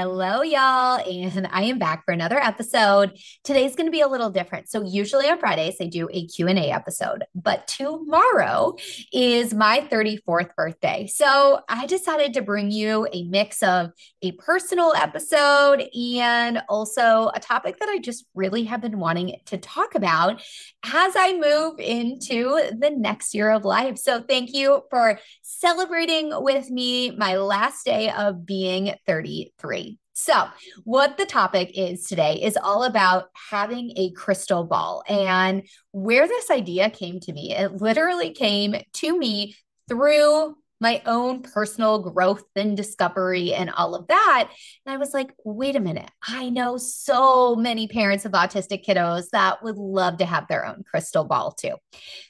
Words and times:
Hello, 0.00 0.42
y'all, 0.42 1.00
and 1.00 1.48
I 1.50 1.64
am 1.64 1.80
back 1.80 2.04
for 2.04 2.12
another 2.12 2.38
episode. 2.38 3.18
Today's 3.42 3.74
going 3.74 3.88
to 3.88 3.90
be 3.90 4.02
a 4.02 4.06
little 4.06 4.30
different. 4.30 4.70
So 4.70 4.84
usually 4.84 5.28
on 5.28 5.40
Fridays 5.40 5.78
I 5.80 5.86
do 5.86 6.08
a 6.12 6.24
Q&A 6.28 6.70
episode, 6.70 7.24
but 7.34 7.66
tomorrow 7.66 8.76
is 9.12 9.52
my 9.52 9.80
34th 9.90 10.54
birthday. 10.54 11.08
So 11.12 11.62
I 11.68 11.86
decided 11.86 12.34
to 12.34 12.42
bring 12.42 12.70
you 12.70 13.08
a 13.12 13.24
mix 13.24 13.60
of 13.60 13.90
a 14.22 14.30
personal 14.32 14.92
episode 14.94 15.82
and 15.92 16.62
also 16.68 17.32
a 17.34 17.40
topic 17.40 17.80
that 17.80 17.88
I 17.88 17.98
just 17.98 18.24
really 18.36 18.62
have 18.66 18.80
been 18.80 19.00
wanting 19.00 19.40
to 19.46 19.58
talk 19.58 19.96
about 19.96 20.40
as 20.84 21.14
I 21.16 21.36
move 21.40 21.80
into 21.80 22.70
the 22.70 22.90
next 22.96 23.34
year 23.34 23.50
of 23.50 23.64
life. 23.64 23.98
So 23.98 24.22
thank 24.22 24.54
you 24.54 24.84
for 24.90 25.18
celebrating 25.42 26.30
with 26.34 26.70
me 26.70 27.10
my 27.10 27.36
last 27.36 27.84
day 27.84 28.10
of 28.10 28.46
being 28.46 28.94
33. 29.04 29.87
So, 30.20 30.48
what 30.82 31.16
the 31.16 31.26
topic 31.26 31.78
is 31.78 32.08
today 32.08 32.42
is 32.42 32.58
all 32.60 32.82
about 32.82 33.28
having 33.50 33.92
a 33.96 34.10
crystal 34.10 34.64
ball 34.64 35.04
and 35.08 35.62
where 35.92 36.26
this 36.26 36.50
idea 36.50 36.90
came 36.90 37.20
to 37.20 37.32
me. 37.32 37.54
It 37.54 37.80
literally 37.80 38.32
came 38.32 38.74
to 38.94 39.16
me 39.16 39.54
through 39.88 40.56
my 40.80 41.02
own 41.06 41.42
personal 41.42 42.00
growth 42.00 42.42
and 42.56 42.76
discovery 42.76 43.54
and 43.54 43.70
all 43.70 43.94
of 43.94 44.08
that. 44.08 44.50
And 44.84 44.92
I 44.92 44.96
was 44.96 45.14
like, 45.14 45.30
wait 45.44 45.76
a 45.76 45.80
minute. 45.80 46.10
I 46.26 46.50
know 46.50 46.78
so 46.78 47.54
many 47.54 47.86
parents 47.86 48.24
of 48.24 48.32
autistic 48.32 48.84
kiddos 48.84 49.28
that 49.30 49.62
would 49.62 49.76
love 49.76 50.18
to 50.18 50.26
have 50.26 50.48
their 50.48 50.66
own 50.66 50.82
crystal 50.82 51.22
ball 51.22 51.52
too. 51.52 51.76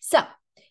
So, 0.03 0.21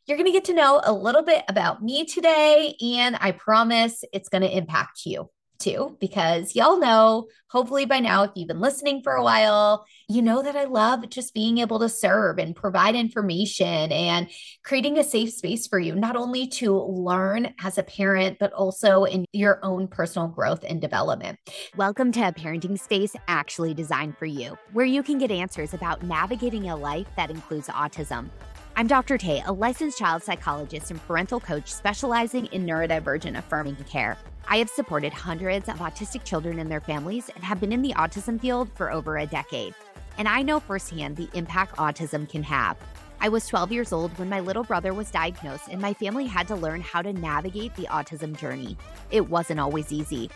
you're 0.06 0.18
going 0.18 0.28
to 0.28 0.32
get 0.32 0.46
to 0.46 0.54
know 0.54 0.82
a 0.84 0.94
little 0.94 1.24
bit 1.24 1.44
about 1.50 1.82
me 1.82 2.06
today, 2.06 2.76
and 2.96 3.18
I 3.20 3.32
promise 3.32 4.04
it's 4.14 4.30
going 4.30 4.44
to 4.44 4.56
impact 4.56 5.02
you 5.06 5.32
too, 5.60 5.98
because 6.00 6.56
y'all 6.56 6.80
know, 6.80 7.28
hopefully 7.50 7.86
by 7.86 8.00
now, 8.00 8.24
if 8.24 8.32
you've 8.36 8.48
been 8.48 8.60
listening 8.60 9.02
for 9.02 9.14
a 9.14 9.24
while, 9.24 9.86
you 10.08 10.22
know 10.22 10.42
that 10.44 10.56
I 10.56 10.66
love 10.66 11.10
just 11.10 11.34
being 11.34 11.58
able 11.58 11.80
to 11.80 11.90
serve 11.90 12.38
and 12.40 12.56
provide 12.56 12.96
information 12.96 13.92
and 13.92 14.30
creating 14.64 14.98
a 14.98 15.04
safe 15.04 15.32
space 15.32 15.68
for 15.68 15.80
you, 15.80 15.96
not 15.96 16.16
only 16.16 16.48
to 16.48 16.78
learn 16.78 17.54
as 17.62 17.78
a 17.78 17.84
parent, 17.84 18.38
but 18.40 18.54
also 18.54 19.04
in 19.04 19.26
your 19.34 19.60
own 19.64 19.88
personal 19.88 20.28
growth 20.28 20.64
and 20.68 20.82
development. 20.82 21.40
Welcome 21.76 22.12
to 22.14 22.28
a 22.28 22.32
parenting 22.32 22.80
space 22.80 23.16
actually 23.28 23.74
designed 23.74 24.18
for 24.18 24.26
you, 24.26 24.58
where 24.74 24.86
you 24.86 25.04
can 25.04 25.18
get 25.18 25.32
answers 25.32 25.74
about 25.74 26.04
navigating 26.04 26.70
a 26.70 26.76
life 26.76 27.08
that 27.16 27.32
includes 27.32 27.68
autism. 27.68 28.30
I'm 28.76 28.86
Dr. 28.86 29.18
Tay, 29.18 29.42
a 29.44 29.52
licensed 29.52 29.98
child 29.98 30.22
psychologist 30.22 30.92
and 30.92 31.02
parental 31.08 31.40
coach 31.40 31.74
specializing 31.74 32.46
in 32.48 32.64
neurodivergent 32.64 33.36
affirming 33.36 33.76
care. 33.90 34.20
I 34.50 34.58
have 34.60 34.70
supported 34.70 35.12
hundreds 35.12 35.68
of 35.68 35.80
autistic 35.80 36.24
children 36.24 36.60
and 36.60 36.72
their 36.72 36.80
families 36.80 37.30
and 37.36 37.44
have 37.44 37.60
been 37.60 37.74
in 37.74 37.82
the 37.82 37.94
autism 37.96 38.40
field 38.40 38.70
for 38.76 38.90
over 38.90 39.18
a 39.18 39.26
decade. 39.26 39.76
And 40.18 40.26
I 40.26 40.42
know 40.42 40.62
firsthand 40.62 41.18
the 41.18 41.30
impact 41.34 41.76
autism 41.76 42.30
can 42.30 42.44
have. 42.44 42.78
I 43.20 43.28
was 43.28 43.46
12 43.48 43.74
years 43.74 43.92
old 43.92 44.18
when 44.18 44.30
my 44.30 44.40
little 44.40 44.64
brother 44.64 44.94
was 44.94 45.12
diagnosed, 45.12 45.68
and 45.70 45.82
my 45.82 45.94
family 45.94 46.28
had 46.28 46.48
to 46.48 46.56
learn 46.56 46.82
how 46.82 47.02
to 47.02 47.12
navigate 47.12 47.76
the 47.76 47.88
autism 47.88 48.38
journey. 48.38 48.78
It 49.12 49.30
wasn't 49.30 49.60
always 49.60 49.92
easy. 49.92 50.30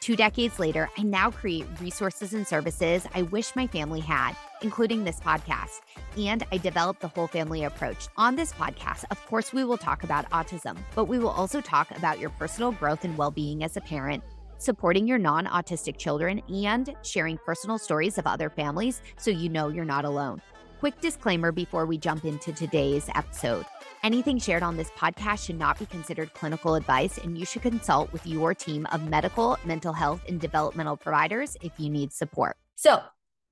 Two 0.00 0.16
decades 0.16 0.58
later, 0.58 0.88
I 0.96 1.02
now 1.02 1.30
create 1.30 1.66
resources 1.80 2.32
and 2.32 2.46
services 2.46 3.06
I 3.14 3.22
wish 3.22 3.54
my 3.54 3.66
family 3.66 4.00
had, 4.00 4.34
including 4.62 5.04
this 5.04 5.20
podcast. 5.20 5.80
And 6.16 6.44
I 6.50 6.58
developed 6.58 7.00
the 7.00 7.08
whole 7.08 7.26
family 7.26 7.64
approach. 7.64 8.08
On 8.16 8.36
this 8.36 8.52
podcast, 8.52 9.04
of 9.10 9.24
course, 9.26 9.52
we 9.52 9.64
will 9.64 9.78
talk 9.78 10.04
about 10.04 10.28
autism, 10.30 10.76
but 10.94 11.04
we 11.04 11.18
will 11.18 11.30
also 11.30 11.60
talk 11.60 11.90
about 11.96 12.18
your 12.18 12.30
personal 12.30 12.72
growth 12.72 13.04
and 13.04 13.16
well 13.16 13.30
being 13.30 13.64
as 13.64 13.76
a 13.76 13.80
parent, 13.80 14.22
supporting 14.58 15.06
your 15.06 15.18
non 15.18 15.46
autistic 15.46 15.96
children, 15.96 16.40
and 16.48 16.94
sharing 17.02 17.38
personal 17.38 17.78
stories 17.78 18.18
of 18.18 18.26
other 18.26 18.50
families 18.50 19.02
so 19.16 19.30
you 19.30 19.48
know 19.48 19.68
you're 19.68 19.84
not 19.84 20.04
alone. 20.04 20.40
Quick 20.80 21.00
disclaimer 21.00 21.50
before 21.50 21.86
we 21.86 21.98
jump 21.98 22.24
into 22.24 22.52
today's 22.52 23.08
episode. 23.14 23.64
Anything 24.04 24.38
shared 24.38 24.62
on 24.62 24.76
this 24.76 24.90
podcast 24.92 25.44
should 25.44 25.58
not 25.58 25.78
be 25.78 25.86
considered 25.86 26.32
clinical 26.34 26.76
advice, 26.76 27.18
and 27.18 27.36
you 27.36 27.44
should 27.44 27.62
consult 27.62 28.12
with 28.12 28.24
your 28.26 28.54
team 28.54 28.86
of 28.92 29.08
medical, 29.08 29.58
mental 29.64 29.92
health, 29.92 30.22
and 30.28 30.40
developmental 30.40 30.96
providers 30.96 31.56
if 31.62 31.72
you 31.78 31.90
need 31.90 32.12
support. 32.12 32.56
So, 32.76 33.02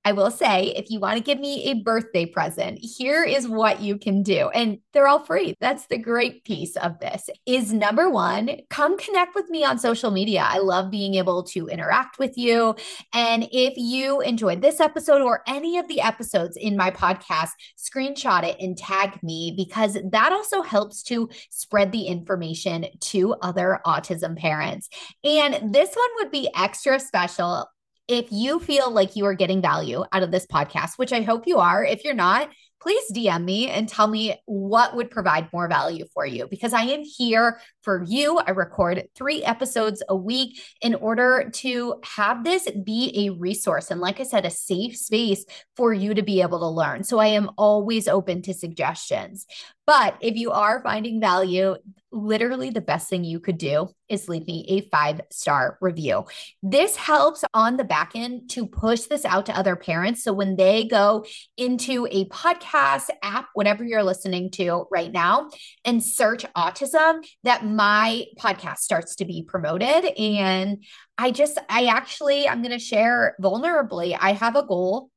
I 0.06 0.12
will 0.12 0.30
say, 0.30 0.72
if 0.76 0.88
you 0.88 1.00
want 1.00 1.16
to 1.16 1.22
give 1.22 1.40
me 1.40 1.64
a 1.64 1.82
birthday 1.82 2.26
present, 2.26 2.78
here 2.80 3.24
is 3.24 3.48
what 3.48 3.80
you 3.80 3.98
can 3.98 4.22
do. 4.22 4.50
And 4.50 4.78
they're 4.92 5.08
all 5.08 5.24
free. 5.24 5.56
That's 5.58 5.88
the 5.88 5.98
great 5.98 6.44
piece 6.44 6.76
of 6.76 7.00
this 7.00 7.28
is 7.44 7.72
number 7.72 8.08
one, 8.08 8.60
come 8.70 8.96
connect 8.98 9.34
with 9.34 9.50
me 9.50 9.64
on 9.64 9.80
social 9.80 10.12
media. 10.12 10.46
I 10.48 10.58
love 10.58 10.92
being 10.92 11.14
able 11.16 11.42
to 11.42 11.66
interact 11.66 12.20
with 12.20 12.38
you. 12.38 12.76
And 13.12 13.48
if 13.50 13.72
you 13.76 14.20
enjoyed 14.20 14.62
this 14.62 14.78
episode 14.78 15.22
or 15.22 15.42
any 15.48 15.76
of 15.76 15.88
the 15.88 16.00
episodes 16.00 16.56
in 16.56 16.76
my 16.76 16.92
podcast, 16.92 17.50
screenshot 17.76 18.44
it 18.44 18.58
and 18.60 18.78
tag 18.78 19.20
me 19.24 19.54
because 19.56 19.98
that 20.12 20.30
also 20.30 20.62
helps 20.62 21.02
to 21.04 21.28
spread 21.50 21.90
the 21.90 22.06
information 22.06 22.86
to 23.00 23.34
other 23.42 23.80
autism 23.84 24.36
parents. 24.36 24.88
And 25.24 25.74
this 25.74 25.96
one 25.96 26.10
would 26.18 26.30
be 26.30 26.48
extra 26.54 27.00
special 27.00 27.66
if 28.08 28.30
you 28.30 28.60
feel 28.60 28.90
like 28.90 29.16
you 29.16 29.26
are 29.26 29.34
getting 29.34 29.60
value 29.60 30.04
out 30.12 30.22
of 30.22 30.30
this 30.30 30.46
podcast, 30.46 30.92
which 30.96 31.12
I 31.12 31.22
hope 31.22 31.46
you 31.46 31.58
are, 31.58 31.84
if 31.84 32.04
you're 32.04 32.14
not, 32.14 32.48
please 32.80 33.10
DM 33.12 33.44
me 33.44 33.68
and 33.68 33.88
tell 33.88 34.06
me 34.06 34.40
what 34.44 34.94
would 34.94 35.10
provide 35.10 35.52
more 35.52 35.66
value 35.66 36.04
for 36.12 36.26
you 36.26 36.46
because 36.46 36.72
I 36.72 36.82
am 36.82 37.02
here 37.02 37.58
for 37.82 38.04
you. 38.04 38.38
I 38.38 38.50
record 38.50 39.08
three 39.16 39.42
episodes 39.42 40.02
a 40.08 40.14
week 40.14 40.60
in 40.80 40.94
order 40.94 41.50
to 41.54 41.96
have 42.04 42.44
this 42.44 42.68
be 42.84 43.26
a 43.26 43.30
resource. 43.30 43.90
And 43.90 44.00
like 44.00 44.20
I 44.20 44.24
said, 44.24 44.44
a 44.44 44.50
safe 44.50 44.96
space 44.96 45.44
for 45.74 45.92
you 45.92 46.14
to 46.14 46.22
be 46.22 46.42
able 46.42 46.60
to 46.60 46.68
learn. 46.68 47.02
So 47.02 47.18
I 47.18 47.28
am 47.28 47.50
always 47.56 48.06
open 48.08 48.42
to 48.42 48.54
suggestions. 48.54 49.46
But 49.86 50.16
if 50.20 50.36
you 50.36 50.50
are 50.50 50.82
finding 50.82 51.20
value, 51.20 51.76
literally 52.10 52.70
the 52.70 52.80
best 52.80 53.08
thing 53.08 53.24
you 53.24 53.38
could 53.38 53.58
do 53.58 53.88
is 54.08 54.28
leave 54.28 54.46
me 54.46 54.64
a 54.68 54.88
five 54.88 55.20
star 55.30 55.78
review. 55.80 56.24
This 56.62 56.96
helps 56.96 57.44
on 57.52 57.76
the 57.76 57.84
back 57.84 58.12
end 58.14 58.50
to 58.50 58.66
push 58.66 59.02
this 59.02 59.24
out 59.24 59.46
to 59.46 59.56
other 59.56 59.76
parents. 59.76 60.24
So 60.24 60.32
when 60.32 60.56
they 60.56 60.84
go 60.84 61.24
into 61.56 62.06
a 62.10 62.28
podcast 62.28 63.10
app, 63.22 63.48
whatever 63.54 63.84
you're 63.84 64.02
listening 64.02 64.50
to 64.52 64.86
right 64.90 65.12
now, 65.12 65.50
and 65.84 66.02
search 66.02 66.44
autism, 66.56 67.24
that 67.44 67.64
my 67.64 68.24
podcast 68.38 68.78
starts 68.78 69.16
to 69.16 69.24
be 69.24 69.42
promoted. 69.42 70.04
And 70.18 70.84
I 71.18 71.30
just, 71.30 71.58
I 71.68 71.86
actually, 71.86 72.48
I'm 72.48 72.62
going 72.62 72.72
to 72.72 72.78
share 72.78 73.36
vulnerably, 73.40 74.16
I 74.18 74.32
have 74.32 74.56
a 74.56 74.66
goal 74.66 75.10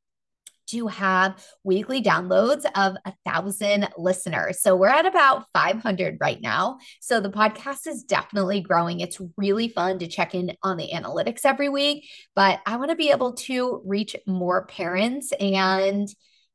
to 0.72 0.88
have 0.88 1.44
weekly 1.64 2.02
downloads 2.02 2.66
of 2.76 2.96
a 3.06 3.14
thousand 3.26 3.90
listeners. 3.98 4.62
So 4.62 4.76
we're 4.76 4.88
at 4.88 5.06
about 5.06 5.46
500 5.54 6.18
right 6.20 6.42
now. 6.42 6.78
So 7.02 7.20
the 7.20 7.30
podcast 7.30 7.88
is 7.88 8.04
definitely 8.04 8.62
growing. 8.62 9.00
It's 9.00 9.22
really 9.38 9.70
fun 9.70 10.00
to 10.00 10.08
check 10.08 10.36
in 10.36 10.56
on 10.64 10.78
the 10.78 10.90
analytics 10.94 11.46
every 11.46 11.70
week, 11.70 12.10
but 12.36 12.60
I 12.66 12.78
want 12.78 12.90
to 12.92 12.96
be 12.96 13.12
able 13.12 13.34
to 13.34 13.82
reach 13.86 14.16
more 14.26 14.66
parents 14.66 15.32
and 15.40 16.08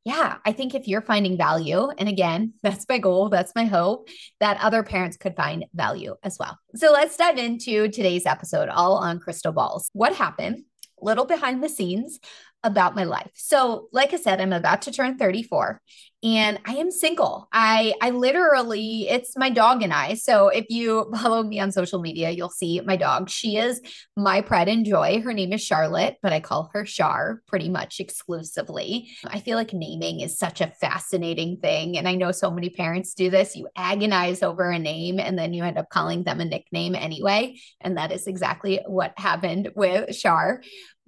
yeah, 0.04 0.36
I 0.44 0.52
think 0.52 0.74
if 0.74 0.86
you're 0.86 1.00
finding 1.00 1.38
value, 1.38 1.88
and 1.96 2.08
again, 2.08 2.52
that's 2.62 2.86
my 2.88 2.98
goal, 2.98 3.28
that's 3.30 3.54
my 3.54 3.64
hope, 3.64 4.08
that 4.40 4.60
other 4.60 4.82
parents 4.82 5.16
could 5.16 5.34
find 5.34 5.64
value 5.74 6.14
as 6.22 6.36
well. 6.38 6.58
So 6.76 6.92
let's 6.92 7.16
dive 7.16 7.38
into 7.38 7.88
today's 7.88 8.26
episode, 8.26 8.68
all 8.68 8.96
on 8.96 9.18
crystal 9.18 9.52
balls. 9.52 9.90
What 9.92 10.14
happened? 10.14 10.64
Little 11.00 11.24
behind 11.24 11.62
the 11.62 11.68
scenes 11.68 12.20
about 12.64 12.96
my 12.96 13.04
life. 13.04 13.30
So, 13.34 13.88
like 13.92 14.12
I 14.14 14.16
said, 14.16 14.40
I'm 14.40 14.52
about 14.52 14.82
to 14.82 14.90
turn 14.90 15.18
34 15.18 15.80
and 16.24 16.58
I 16.64 16.76
am 16.76 16.90
single. 16.90 17.46
I 17.52 17.92
I 18.00 18.08
literally 18.10 19.06
it's 19.10 19.36
my 19.36 19.50
dog 19.50 19.82
and 19.82 19.92
I. 19.92 20.14
So, 20.14 20.48
if 20.48 20.64
you 20.70 21.12
follow 21.14 21.42
me 21.42 21.60
on 21.60 21.70
social 21.70 22.00
media, 22.00 22.30
you'll 22.30 22.48
see 22.48 22.80
my 22.80 22.96
dog. 22.96 23.28
She 23.28 23.58
is 23.58 23.80
my 24.16 24.40
pride 24.40 24.68
and 24.68 24.86
joy. 24.86 25.20
Her 25.20 25.34
name 25.34 25.52
is 25.52 25.62
Charlotte, 25.62 26.16
but 26.22 26.32
I 26.32 26.40
call 26.40 26.70
her 26.72 26.84
Char 26.84 27.42
pretty 27.46 27.68
much 27.68 28.00
exclusively. 28.00 29.10
I 29.26 29.40
feel 29.40 29.58
like 29.58 29.74
naming 29.74 30.20
is 30.20 30.38
such 30.38 30.62
a 30.62 30.72
fascinating 30.80 31.58
thing 31.58 31.98
and 31.98 32.08
I 32.08 32.14
know 32.14 32.32
so 32.32 32.50
many 32.50 32.70
parents 32.70 33.12
do 33.12 33.28
this. 33.28 33.54
You 33.54 33.68
agonize 33.76 34.42
over 34.42 34.70
a 34.70 34.78
name 34.78 35.20
and 35.20 35.38
then 35.38 35.52
you 35.52 35.62
end 35.62 35.76
up 35.76 35.90
calling 35.90 36.24
them 36.24 36.40
a 36.40 36.46
nickname 36.46 36.94
anyway, 36.94 37.58
and 37.82 37.98
that 37.98 38.10
is 38.10 38.26
exactly 38.26 38.80
what 38.86 39.12
happened 39.18 39.70
with 39.76 40.16
Char. 40.16 40.62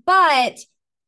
But 0.05 0.59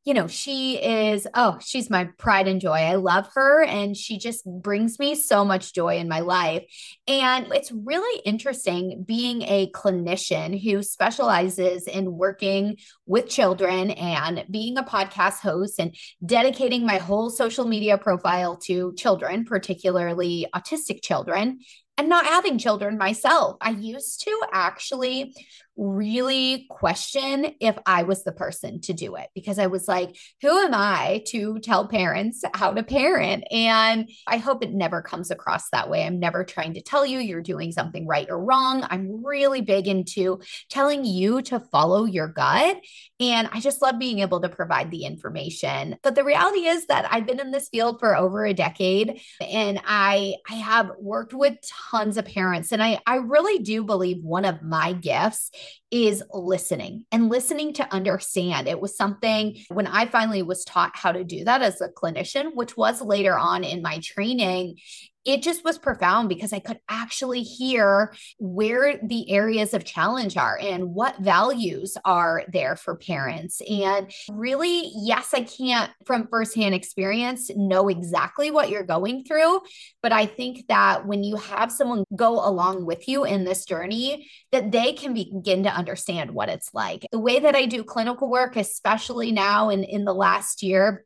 you 0.09 0.15
know, 0.15 0.27
she 0.27 0.83
is, 0.83 1.27
oh, 1.35 1.59
she's 1.61 1.91
my 1.91 2.05
pride 2.17 2.49
and 2.49 2.63
joy. 2.63 2.79
I 2.79 2.95
love 2.95 3.29
her 3.35 3.63
and 3.63 3.95
she 3.95 4.17
just 4.17 4.43
brings 4.47 4.99
me 4.99 5.15
so 5.15 5.45
much 5.45 5.75
joy 5.75 5.99
in 5.99 6.09
my 6.09 6.21
life. 6.21 6.65
And 7.07 7.49
it's 7.53 7.71
really 7.71 8.23
interesting 8.25 9.05
being 9.07 9.43
a 9.43 9.71
clinician 9.73 10.59
who 10.59 10.83
specializes 10.83 11.87
in 11.87 12.17
working 12.17 12.79
with 13.05 13.29
children 13.29 13.91
and 13.91 14.47
being 14.51 14.79
a 14.79 14.83
podcast 14.83 15.41
host 15.41 15.79
and 15.79 15.95
dedicating 16.25 16.87
my 16.87 16.97
whole 16.97 17.29
social 17.29 17.67
media 17.67 17.99
profile 17.99 18.57
to 18.65 18.95
children, 18.95 19.45
particularly 19.45 20.47
autistic 20.55 21.03
children 21.03 21.59
and 21.99 22.09
not 22.09 22.25
having 22.25 22.57
children 22.57 22.97
myself. 22.97 23.57
I 23.61 23.71
used 23.71 24.23
to 24.23 24.41
actually 24.53 25.35
really 25.79 26.67
question 26.69 27.55
if 27.61 27.79
I 27.87 28.03
was 28.03 28.25
the 28.25 28.33
person 28.33 28.81
to 28.83 28.93
do 28.93 29.15
it 29.15 29.29
because 29.35 29.59
I 29.59 29.69
was 29.69 29.87
like, 29.87 30.17
who 30.43 30.59
am 30.59 30.75
I 30.75 31.23
to 31.29 31.61
tell 31.61 31.87
parents 31.87 32.43
how 32.53 32.73
to 32.73 32.83
parent? 32.83 33.45
And 33.53 34.11
I 34.27 34.39
hope 34.39 34.65
it 34.65 34.73
never 34.75 35.01
comes 35.03 35.31
across 35.31 35.71
that 35.71 35.89
way. 35.89 36.05
I'm 36.05 36.19
never 36.19 36.43
trying 36.43 36.75
to 36.75 36.83
tell 36.83 37.07
you 37.07 37.21
you're 37.21 37.43
doing 37.43 37.71
something 37.71 38.07
right 38.07 38.27
or 38.29 38.43
wrong. 38.45 38.85
I'm 38.91 39.25
really 39.25 39.61
big 39.61 39.87
into 39.87 40.41
telling 40.69 41.05
you 41.05 41.43
to 41.43 41.61
follow 41.61 42.05
your 42.05 42.27
gut. 42.27 42.79
And 43.21 43.49
I 43.53 43.61
just 43.61 43.81
love 43.81 43.99
being 43.99 44.19
able 44.19 44.41
to 44.41 44.49
provide 44.49 44.91
the 44.91 45.05
information. 45.05 45.97
But 46.03 46.17
the 46.17 46.25
reality 46.25 46.67
is 46.67 46.87
that 46.87 47.07
I've 47.11 47.27
been 47.27 47.41
in 47.41 47.53
this 47.53 47.69
field 47.69 48.01
for 48.01 48.17
over 48.17 48.45
a 48.45 48.55
decade 48.55 49.21
and 49.41 49.81
I 49.87 50.37
I 50.49 50.55
have 50.55 50.91
worked 50.99 51.35
with 51.35 51.57
tons 51.91 52.17
of 52.17 52.25
parents 52.25 52.73
and 52.73 52.83
I 52.83 52.99
I 53.07 53.17
really 53.17 53.61
do 53.61 53.85
believe 53.85 54.25
one 54.25 54.45
of 54.45 54.63
my 54.63 54.93
gifts 54.93 55.51
is 55.91 56.23
listening 56.33 57.05
and 57.13 57.29
listening 57.29 57.73
to 57.75 57.93
understand. 57.93 58.69
It 58.69 58.81
was 58.81 58.97
something 58.97 59.57
when 59.69 59.87
I 59.87 60.07
finally 60.07 60.43
was 60.43 60.65
taught 60.65 60.93
how 60.95 61.13
to 61.13 61.25
do 61.25 61.45
that 61.45 61.63
as 61.63 61.81
a 61.81 61.89
clinician, 61.89 62.55
which 62.55 62.77
was 62.77 63.01
later 63.01 63.39
on 63.39 63.65
in 63.65 63.83
my 63.83 63.99
training, 64.03 64.77
it 65.25 65.43
just 65.43 65.65
was 65.65 65.79
profound 65.79 66.29
because 66.29 66.53
I 66.53 66.59
could 66.59 66.79
actually 66.89 67.43
hear 67.43 68.15
where 68.39 68.99
the 69.03 69.31
areas 69.31 69.75
of 69.75 69.85
challenge 69.85 70.37
are 70.37 70.59
and 70.59 70.95
what 70.95 71.19
values 71.19 71.97
are 72.05 72.45
there 72.53 72.77
for 72.77 72.97
parents. 72.97 73.61
And 73.69 74.11
really, 74.31 74.91
yes, 74.95 75.35
I 75.35 75.43
can't 75.43 75.91
from 76.07 76.29
firsthand 76.29 76.75
experience 76.75 77.51
know 77.55 77.89
exactly 77.89 78.51
what 78.51 78.71
you're 78.71 78.85
going 78.85 79.25
through, 79.25 79.61
but 80.03 80.13
I 80.13 80.27
think 80.27 80.67
that 80.69 81.07
when 81.07 81.25
you 81.25 81.37
have 81.37 81.71
someone 81.71 82.05
go 82.15 82.35
along 82.47 82.87
with 82.87 83.09
you 83.09 83.25
in 83.25 83.45
this 83.45 83.65
journey, 83.65 84.29
that 84.53 84.73
they 84.73 84.93
can 84.93 85.15
begin 85.15 85.65
to 85.65 85.71
understand 85.71 86.31
what 86.31 86.49
it's 86.49 86.73
like. 86.73 87.07
The 87.13 87.19
way 87.19 87.41
that 87.41 87.55
I 87.55 87.67
do 87.67 87.85
clinical 87.85 88.31
work, 88.31 88.57
especially 88.57 89.33
now 89.33 89.69
in, 89.71 89.85
in 89.85 90.05
the 90.05 90.15
last 90.15 90.63
year, 90.63 91.05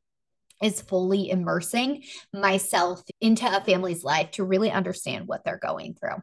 is 0.62 0.80
fully 0.80 1.30
immersing 1.30 2.04
myself 2.32 3.02
into 3.20 3.44
a 3.44 3.60
family's 3.60 4.04
life 4.04 4.30
to 4.32 4.44
really 4.44 4.70
understand 4.70 5.26
what 5.26 5.44
they're 5.44 5.58
going 5.58 5.94
through. 5.94 6.22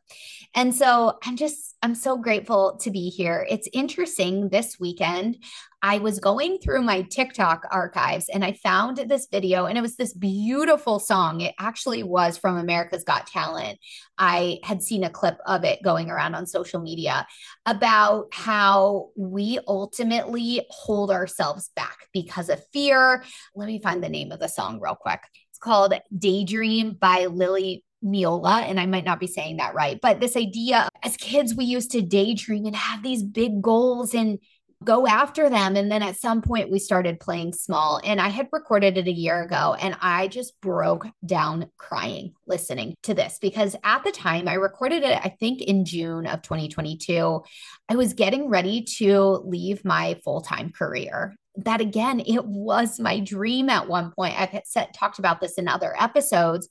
And 0.56 0.74
so 0.74 1.18
I'm 1.24 1.36
just, 1.36 1.76
I'm 1.84 1.96
so 1.96 2.18
grateful 2.18 2.78
to 2.82 2.92
be 2.92 3.10
here. 3.10 3.46
It's 3.50 3.68
interesting 3.74 4.50
this 4.50 4.80
weekend. 4.80 5.44
I 5.82 6.00
was 6.00 6.20
going 6.20 6.58
through 6.58 6.82
my 6.82 7.04
TikTok 7.04 7.66
archives 7.72 8.28
and 8.28 8.44
I 8.44 8.54
found 8.54 8.98
this 8.98 9.28
video, 9.32 9.66
and 9.66 9.78
it 9.78 9.82
was 9.82 9.96
this 9.96 10.14
beautiful 10.14 11.00
song. 11.00 11.42
It 11.42 11.56
actually 11.58 12.04
was 12.04 12.38
from 12.38 12.58
America's 12.58 13.04
Got 13.04 13.28
Talent. 13.28 13.80
I 14.18 14.60
had 14.64 14.84
seen 14.84 15.04
a 15.04 15.10
clip 15.10 15.38
of 15.46 15.64
it 15.64 15.82
going 15.82 16.10
around 16.10 16.36
on 16.36 16.46
social 16.48 16.82
media 16.82 17.26
about 17.66 18.28
how 18.34 19.10
we 19.16 19.60
ultimately 19.68 20.66
hold 20.70 21.12
ourselves 21.12 21.70
back 21.76 21.98
because 22.14 22.50
of 22.50 22.62
fear. 22.74 23.24
Let 23.56 23.68
me 23.68 23.82
find 23.82 24.04
the 24.04 24.10
name 24.10 24.32
of 24.32 24.40
the 24.40 24.48
song 24.48 24.80
real 24.82 24.96
quick. 24.96 25.22
It's 25.50 25.60
called 25.60 25.94
Daydream 26.18 26.98
by 27.00 27.28
Lily 27.28 27.86
Meola, 28.04 28.64
and 28.64 28.80
I 28.80 28.86
might 28.86 29.06
not 29.06 29.20
be 29.20 29.28
saying 29.28 29.58
that 29.58 29.76
right, 29.76 30.00
but 30.02 30.20
this 30.20 30.38
idea 30.38 30.88
as 31.04 31.18
kids, 31.18 31.56
we 31.56 31.66
used 31.66 31.92
to 31.92 32.02
daydream 32.02 32.66
and 32.66 32.76
have 32.76 33.04
these 33.04 33.24
big 33.24 33.62
goals 33.62 34.14
and 34.14 34.40
go 34.84 35.06
after 35.06 35.50
them. 35.50 35.76
And 35.76 35.92
then 35.92 36.02
at 36.02 36.18
some 36.18 36.42
point, 36.42 36.72
we 36.72 36.80
started 36.80 37.20
playing 37.20 37.54
small. 37.54 38.00
And 38.04 38.22
I 38.22 38.30
had 38.30 38.48
recorded 38.52 38.98
it 38.98 39.08
a 39.08 39.12
year 39.12 39.42
ago, 39.42 39.76
and 39.80 39.98
I 40.02 40.28
just 40.28 40.60
broke 40.62 41.06
down 41.26 41.70
crying 41.78 42.34
listening 42.48 42.96
to 43.04 43.14
this 43.14 43.38
because 43.42 43.76
at 43.84 44.04
the 44.04 44.12
time 44.12 44.48
I 44.48 44.54
recorded 44.54 45.04
it, 45.04 45.20
I 45.24 45.36
think 45.40 45.62
in 45.62 45.86
June 45.86 46.26
of 46.26 46.42
2022, 46.42 47.44
I 47.90 47.96
was 47.96 48.14
getting 48.14 48.50
ready 48.50 48.84
to 48.98 49.42
leave 49.46 49.84
my 49.84 50.20
full 50.24 50.42
time 50.42 50.72
career 50.72 51.36
that 51.66 51.82
again 51.82 52.22
it 52.22 52.46
was 52.46 53.00
my 53.00 53.20
dream 53.20 53.70
at 53.70 53.88
one 53.88 54.12
point 54.12 54.40
i've 54.40 54.62
said, 54.66 54.94
talked 54.94 55.20
about 55.20 55.42
this 55.42 55.58
in 55.58 55.68
other 55.68 55.94
episodes 56.00 56.70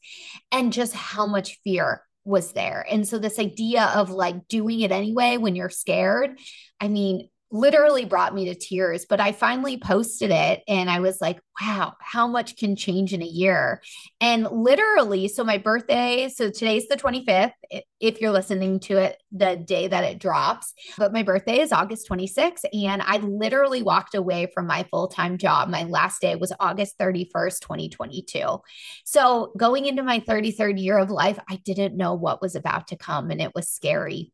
and 0.52 0.72
just 0.72 0.94
how 0.94 1.26
much 1.26 1.58
fear 1.64 2.02
was 2.24 2.52
there 2.52 2.86
and 2.90 3.06
so 3.06 3.18
this 3.18 3.38
idea 3.38 3.84
of 3.94 4.10
like 4.10 4.48
doing 4.48 4.80
it 4.80 4.92
anyway 4.92 5.36
when 5.36 5.56
you're 5.56 5.68
scared 5.68 6.38
i 6.80 6.88
mean 6.88 7.28
literally 7.50 8.04
brought 8.04 8.34
me 8.34 8.46
to 8.46 8.54
tears. 8.54 9.06
But 9.08 9.20
I 9.20 9.32
finally 9.32 9.78
posted 9.78 10.30
it 10.30 10.62
and 10.68 10.90
I 10.90 11.00
was 11.00 11.20
like, 11.20 11.40
wow, 11.60 11.94
how 12.00 12.26
much 12.26 12.56
can 12.56 12.76
change 12.76 13.12
in 13.12 13.22
a 13.22 13.26
year? 13.26 13.82
And 14.20 14.48
literally, 14.50 15.28
so 15.28 15.44
my 15.44 15.58
birthday, 15.58 16.28
so 16.28 16.50
today's 16.50 16.88
the 16.88 16.96
25th, 16.96 17.52
if 18.00 18.20
you're 18.20 18.32
listening 18.32 18.80
to 18.80 18.98
it 18.98 19.20
the 19.32 19.56
day 19.56 19.88
that 19.88 20.04
it 20.04 20.18
drops, 20.18 20.72
but 20.96 21.12
my 21.12 21.22
birthday 21.22 21.60
is 21.60 21.72
August 21.72 22.08
26th. 22.08 22.64
And 22.72 23.02
I 23.02 23.18
literally 23.18 23.82
walked 23.82 24.14
away 24.14 24.50
from 24.54 24.66
my 24.66 24.84
full 24.90 25.08
time 25.08 25.38
job. 25.38 25.68
My 25.68 25.84
last 25.84 26.20
day 26.20 26.36
was 26.36 26.52
August 26.60 26.98
31st, 26.98 27.60
2022. 27.60 28.58
So 29.04 29.52
going 29.56 29.86
into 29.86 30.02
my 30.02 30.20
33rd 30.20 30.80
year 30.80 30.98
of 30.98 31.10
life, 31.10 31.38
I 31.48 31.56
didn't 31.56 31.96
know 31.96 32.14
what 32.14 32.42
was 32.42 32.54
about 32.54 32.88
to 32.88 32.96
come 32.96 33.30
and 33.30 33.40
it 33.40 33.52
was 33.54 33.68
scary. 33.68 34.32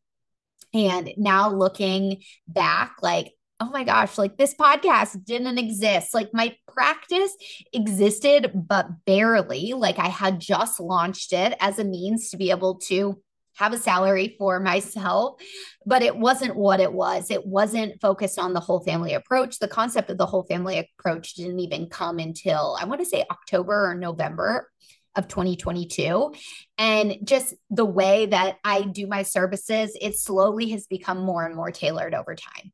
And 0.75 1.13
now 1.15 1.49
looking 1.49 2.21
back, 2.49 2.97
like, 3.01 3.31
oh 3.61 3.69
my 3.69 3.85
gosh, 3.85 4.17
like 4.17 4.37
this 4.37 4.53
podcast 4.53 5.23
didn't 5.23 5.57
exist. 5.57 6.13
Like 6.13 6.31
my 6.33 6.53
practice 6.67 7.33
existed, 7.71 8.51
but 8.53 9.05
barely. 9.05 9.71
Like 9.71 9.97
I 9.99 10.09
had 10.09 10.41
just 10.41 10.81
launched 10.81 11.31
it 11.31 11.55
as 11.61 11.79
a 11.79 11.85
means 11.85 12.29
to 12.31 12.37
be 12.37 12.51
able 12.51 12.75
to 12.89 13.21
have 13.55 13.71
a 13.71 13.77
salary 13.77 14.35
for 14.37 14.59
myself, 14.59 15.41
but 15.85 16.01
it 16.01 16.17
wasn't 16.17 16.57
what 16.57 16.81
it 16.81 16.91
was. 16.91 17.31
It 17.31 17.47
wasn't 17.47 18.01
focused 18.01 18.37
on 18.37 18.51
the 18.51 18.59
whole 18.59 18.83
family 18.83 19.13
approach. 19.13 19.59
The 19.59 19.69
concept 19.69 20.09
of 20.09 20.17
the 20.17 20.25
whole 20.25 20.43
family 20.43 20.77
approach 20.77 21.35
didn't 21.35 21.59
even 21.59 21.87
come 21.87 22.19
until 22.19 22.77
I 22.77 22.83
want 22.83 22.99
to 22.99 23.05
say 23.05 23.23
October 23.31 23.91
or 23.91 23.95
November 23.95 24.69
of 25.15 25.27
2022. 25.27 26.33
And 26.77 27.17
just 27.23 27.53
the 27.69 27.85
way 27.85 28.27
that 28.27 28.57
I 28.63 28.81
do 28.81 29.07
my 29.07 29.23
services, 29.23 29.97
it 29.99 30.17
slowly 30.17 30.69
has 30.69 30.87
become 30.87 31.19
more 31.19 31.45
and 31.45 31.55
more 31.55 31.71
tailored 31.71 32.13
over 32.13 32.35
time. 32.35 32.71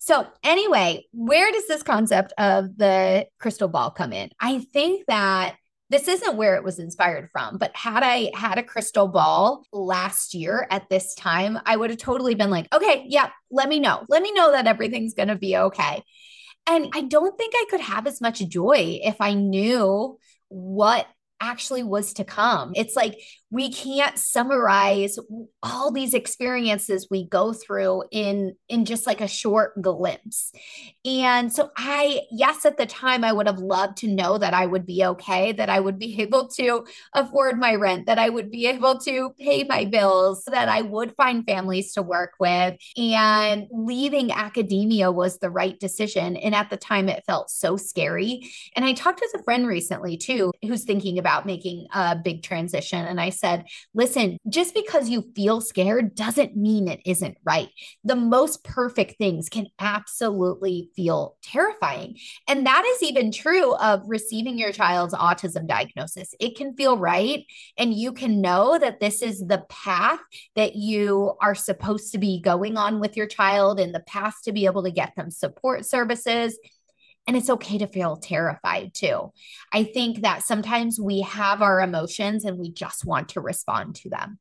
So, 0.00 0.26
anyway, 0.44 1.06
where 1.12 1.50
does 1.50 1.66
this 1.66 1.82
concept 1.82 2.32
of 2.38 2.76
the 2.76 3.26
crystal 3.38 3.68
ball 3.68 3.90
come 3.90 4.12
in? 4.12 4.30
I 4.40 4.60
think 4.60 5.06
that 5.06 5.56
this 5.90 6.06
isn't 6.06 6.36
where 6.36 6.54
it 6.54 6.64
was 6.64 6.78
inspired 6.78 7.30
from, 7.30 7.56
but 7.56 7.74
had 7.74 8.02
I 8.02 8.30
had 8.34 8.58
a 8.58 8.62
crystal 8.62 9.08
ball 9.08 9.64
last 9.72 10.34
year 10.34 10.66
at 10.70 10.88
this 10.90 11.14
time, 11.14 11.58
I 11.64 11.76
would 11.76 11.90
have 11.90 11.98
totally 11.98 12.34
been 12.34 12.50
like, 12.50 12.72
okay, 12.74 13.04
yeah, 13.08 13.30
let 13.50 13.68
me 13.68 13.80
know. 13.80 14.04
Let 14.08 14.22
me 14.22 14.32
know 14.32 14.52
that 14.52 14.66
everything's 14.66 15.14
going 15.14 15.28
to 15.28 15.36
be 15.36 15.56
okay. 15.56 16.02
And 16.66 16.90
I 16.92 17.02
don't 17.02 17.36
think 17.38 17.54
I 17.56 17.64
could 17.70 17.80
have 17.80 18.06
as 18.06 18.20
much 18.20 18.46
joy 18.48 19.00
if 19.02 19.16
I 19.20 19.32
knew 19.32 20.18
what 20.48 21.06
actually 21.40 21.82
was 21.82 22.12
to 22.14 22.24
come. 22.24 22.72
It's 22.74 22.96
like 22.96 23.18
we 23.50 23.72
can't 23.72 24.18
summarize 24.18 25.18
all 25.62 25.90
these 25.90 26.12
experiences 26.12 27.08
we 27.10 27.26
go 27.26 27.52
through 27.52 28.04
in 28.10 28.54
in 28.68 28.84
just 28.84 29.06
like 29.06 29.20
a 29.20 29.28
short 29.28 29.80
glimpse. 29.80 30.52
And 31.04 31.52
so 31.52 31.70
I 31.76 32.22
yes 32.30 32.66
at 32.66 32.76
the 32.76 32.86
time 32.86 33.24
I 33.24 33.32
would 33.32 33.46
have 33.46 33.58
loved 33.58 33.98
to 33.98 34.08
know 34.08 34.36
that 34.38 34.52
I 34.52 34.66
would 34.66 34.84
be 34.84 35.04
okay, 35.04 35.52
that 35.52 35.70
I 35.70 35.80
would 35.80 35.98
be 35.98 36.20
able 36.22 36.48
to 36.48 36.84
afford 37.14 37.58
my 37.58 37.74
rent, 37.74 38.06
that 38.06 38.18
I 38.18 38.28
would 38.28 38.50
be 38.50 38.66
able 38.66 38.98
to 39.00 39.30
pay 39.38 39.64
my 39.64 39.84
bills, 39.84 40.44
that 40.46 40.68
I 40.68 40.82
would 40.82 41.14
find 41.16 41.46
families 41.46 41.92
to 41.94 42.02
work 42.02 42.32
with 42.38 42.76
and 42.96 43.66
leaving 43.70 44.30
academia 44.32 45.10
was 45.10 45.38
the 45.38 45.50
right 45.50 45.78
decision 45.78 46.36
and 46.36 46.54
at 46.54 46.70
the 46.70 46.76
time 46.76 47.08
it 47.08 47.24
felt 47.26 47.50
so 47.50 47.76
scary. 47.76 48.50
And 48.76 48.84
I 48.84 48.92
talked 48.92 49.20
with 49.20 49.40
a 49.40 49.44
friend 49.44 49.66
recently 49.66 50.16
too 50.16 50.52
who's 50.62 50.84
thinking 50.84 51.18
about 51.18 51.27
making 51.46 51.86
a 51.92 52.16
big 52.16 52.42
transition 52.42 53.04
and 53.04 53.20
I 53.20 53.30
said, 53.30 53.64
listen, 53.94 54.38
just 54.48 54.74
because 54.74 55.08
you 55.08 55.30
feel 55.34 55.60
scared 55.60 56.14
doesn't 56.14 56.56
mean 56.56 56.88
it 56.88 57.00
isn't 57.04 57.36
right. 57.44 57.68
The 58.04 58.16
most 58.16 58.64
perfect 58.64 59.18
things 59.18 59.48
can 59.48 59.66
absolutely 59.78 60.90
feel 60.94 61.36
terrifying. 61.42 62.16
And 62.46 62.66
that 62.66 62.84
is 62.84 63.02
even 63.02 63.32
true 63.32 63.74
of 63.74 64.02
receiving 64.06 64.58
your 64.58 64.72
child's 64.72 65.14
autism 65.14 65.66
diagnosis. 65.66 66.34
It 66.40 66.56
can 66.56 66.74
feel 66.74 66.96
right. 66.98 67.44
And 67.76 67.94
you 67.94 68.12
can 68.12 68.40
know 68.40 68.78
that 68.78 69.00
this 69.00 69.22
is 69.22 69.40
the 69.40 69.64
path 69.68 70.20
that 70.56 70.76
you 70.76 71.34
are 71.40 71.54
supposed 71.54 72.12
to 72.12 72.18
be 72.18 72.40
going 72.40 72.76
on 72.76 73.00
with 73.00 73.16
your 73.16 73.26
child 73.26 73.80
and 73.80 73.94
the 73.94 74.00
path 74.00 74.36
to 74.44 74.52
be 74.52 74.66
able 74.66 74.82
to 74.84 74.90
get 74.90 75.12
them 75.16 75.30
support 75.30 75.86
services 75.86 76.58
and 77.28 77.36
it's 77.36 77.50
okay 77.50 77.76
to 77.78 77.86
feel 77.86 78.16
terrified 78.16 78.94
too. 78.94 79.32
I 79.70 79.84
think 79.84 80.22
that 80.22 80.42
sometimes 80.42 80.98
we 80.98 81.20
have 81.20 81.60
our 81.60 81.80
emotions 81.82 82.46
and 82.46 82.58
we 82.58 82.72
just 82.72 83.04
want 83.04 83.28
to 83.30 83.42
respond 83.42 83.96
to 83.96 84.08
them. 84.08 84.38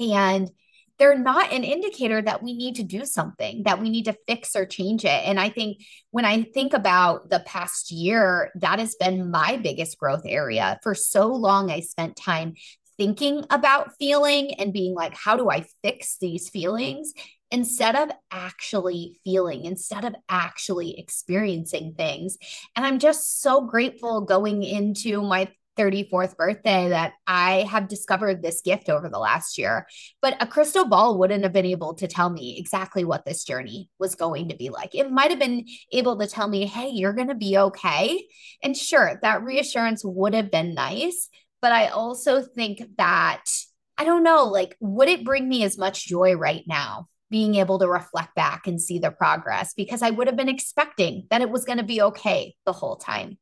And 0.00 0.50
they're 0.98 1.16
not 1.16 1.52
an 1.52 1.62
indicator 1.62 2.20
that 2.20 2.42
we 2.42 2.52
need 2.52 2.74
to 2.74 2.82
do 2.82 3.06
something, 3.06 3.62
that 3.62 3.80
we 3.80 3.88
need 3.88 4.06
to 4.06 4.16
fix 4.26 4.56
or 4.56 4.66
change 4.66 5.04
it. 5.04 5.24
And 5.24 5.38
I 5.38 5.50
think 5.50 5.78
when 6.10 6.24
I 6.24 6.42
think 6.42 6.74
about 6.74 7.30
the 7.30 7.40
past 7.40 7.92
year, 7.92 8.50
that 8.56 8.80
has 8.80 8.96
been 8.96 9.30
my 9.30 9.56
biggest 9.56 9.96
growth 9.96 10.24
area. 10.26 10.80
For 10.82 10.94
so 10.94 11.28
long, 11.28 11.70
I 11.70 11.80
spent 11.80 12.16
time 12.16 12.54
thinking 12.98 13.46
about 13.50 13.96
feeling 13.98 14.54
and 14.54 14.74
being 14.74 14.94
like, 14.94 15.14
how 15.14 15.36
do 15.36 15.48
I 15.48 15.64
fix 15.82 16.18
these 16.18 16.50
feelings? 16.50 17.14
Instead 17.50 17.96
of 17.96 18.10
actually 18.30 19.20
feeling, 19.24 19.64
instead 19.64 20.04
of 20.04 20.14
actually 20.28 20.98
experiencing 20.98 21.94
things. 21.96 22.38
And 22.76 22.86
I'm 22.86 22.98
just 22.98 23.40
so 23.40 23.62
grateful 23.62 24.22
going 24.22 24.62
into 24.62 25.22
my 25.22 25.48
34th 25.80 26.36
birthday 26.36 26.90
that 26.90 27.14
I 27.26 27.62
have 27.70 27.88
discovered 27.88 28.42
this 28.42 28.60
gift 28.60 28.88
over 28.88 29.08
the 29.08 29.18
last 29.18 29.56
year. 29.56 29.86
But 30.20 30.36
a 30.40 30.46
crystal 30.46 30.86
ball 30.86 31.18
wouldn't 31.18 31.42
have 31.42 31.52
been 31.52 31.64
able 31.64 31.94
to 31.94 32.06
tell 32.06 32.28
me 32.28 32.58
exactly 32.58 33.04
what 33.04 33.24
this 33.24 33.44
journey 33.44 33.88
was 33.98 34.14
going 34.14 34.48
to 34.50 34.56
be 34.56 34.68
like. 34.68 34.94
It 34.94 35.10
might 35.10 35.30
have 35.30 35.38
been 35.38 35.64
able 35.92 36.18
to 36.18 36.26
tell 36.26 36.48
me, 36.48 36.66
hey, 36.66 36.90
you're 36.90 37.14
going 37.14 37.28
to 37.28 37.34
be 37.34 37.56
okay. 37.56 38.26
And 38.62 38.76
sure, 38.76 39.18
that 39.22 39.42
reassurance 39.42 40.04
would 40.04 40.34
have 40.34 40.50
been 40.50 40.74
nice. 40.74 41.28
But 41.62 41.72
I 41.72 41.88
also 41.88 42.42
think 42.42 42.82
that, 42.98 43.44
I 43.96 44.04
don't 44.04 44.22
know, 44.22 44.44
like, 44.44 44.76
would 44.80 45.08
it 45.08 45.24
bring 45.24 45.48
me 45.48 45.62
as 45.64 45.78
much 45.78 46.06
joy 46.06 46.34
right 46.34 46.64
now? 46.66 47.08
Being 47.30 47.54
able 47.56 47.78
to 47.78 47.88
reflect 47.88 48.34
back 48.34 48.66
and 48.66 48.80
see 48.80 48.98
the 48.98 49.10
progress 49.10 49.72
because 49.74 50.02
I 50.02 50.10
would 50.10 50.26
have 50.26 50.36
been 50.36 50.48
expecting 50.48 51.26
that 51.30 51.42
it 51.42 51.50
was 51.50 51.64
going 51.64 51.78
to 51.78 51.84
be 51.84 52.02
okay 52.02 52.54
the 52.66 52.72
whole 52.72 52.96
time. 52.96 53.38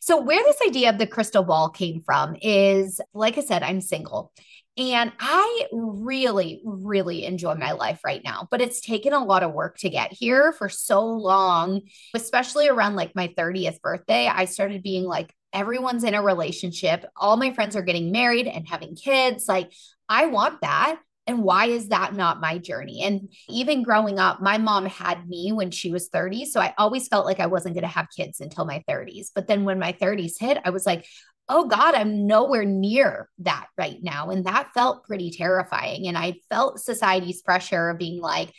So, 0.00 0.20
where 0.20 0.42
this 0.42 0.60
idea 0.66 0.90
of 0.90 0.98
the 0.98 1.06
crystal 1.06 1.44
ball 1.44 1.70
came 1.70 2.02
from 2.04 2.36
is 2.42 3.00
like 3.14 3.38
I 3.38 3.42
said, 3.42 3.62
I'm 3.62 3.80
single. 3.80 4.32
And 4.78 5.12
I 5.20 5.66
really, 5.70 6.62
really 6.64 7.24
enjoy 7.26 7.54
my 7.56 7.72
life 7.72 8.00
right 8.04 8.22
now, 8.24 8.48
but 8.50 8.62
it's 8.62 8.80
taken 8.80 9.12
a 9.12 9.22
lot 9.22 9.42
of 9.42 9.52
work 9.52 9.76
to 9.78 9.90
get 9.90 10.12
here 10.12 10.52
for 10.52 10.70
so 10.70 11.06
long, 11.06 11.82
especially 12.14 12.68
around 12.68 12.96
like 12.96 13.14
my 13.14 13.28
30th 13.28 13.82
birthday. 13.82 14.26
I 14.26 14.46
started 14.46 14.82
being 14.82 15.04
like, 15.04 15.34
everyone's 15.52 16.04
in 16.04 16.14
a 16.14 16.22
relationship. 16.22 17.04
All 17.16 17.36
my 17.36 17.52
friends 17.52 17.76
are 17.76 17.82
getting 17.82 18.12
married 18.12 18.46
and 18.46 18.66
having 18.66 18.96
kids. 18.96 19.46
Like, 19.46 19.70
I 20.08 20.26
want 20.26 20.62
that. 20.62 20.98
And 21.26 21.42
why 21.42 21.66
is 21.66 21.88
that 21.88 22.14
not 22.14 22.40
my 22.40 22.58
journey? 22.58 23.02
And 23.02 23.32
even 23.48 23.84
growing 23.84 24.18
up, 24.18 24.42
my 24.42 24.58
mom 24.58 24.86
had 24.86 25.28
me 25.28 25.52
when 25.52 25.70
she 25.70 25.90
was 25.90 26.08
30. 26.08 26.46
So 26.46 26.60
I 26.60 26.74
always 26.78 27.06
felt 27.08 27.26
like 27.26 27.38
I 27.38 27.46
wasn't 27.46 27.74
going 27.74 27.82
to 27.82 27.88
have 27.88 28.08
kids 28.16 28.40
until 28.40 28.64
my 28.64 28.82
30s. 28.88 29.28
But 29.34 29.46
then 29.46 29.64
when 29.64 29.78
my 29.78 29.92
30s 29.92 30.38
hit, 30.38 30.58
I 30.64 30.70
was 30.70 30.84
like, 30.84 31.06
oh 31.48 31.66
God, 31.68 31.94
I'm 31.94 32.26
nowhere 32.26 32.64
near 32.64 33.28
that 33.38 33.66
right 33.76 33.98
now. 34.02 34.30
And 34.30 34.46
that 34.46 34.72
felt 34.74 35.04
pretty 35.04 35.30
terrifying. 35.30 36.08
And 36.08 36.16
I 36.16 36.34
felt 36.50 36.80
society's 36.80 37.42
pressure 37.42 37.90
of 37.90 37.98
being 37.98 38.20
like, 38.20 38.52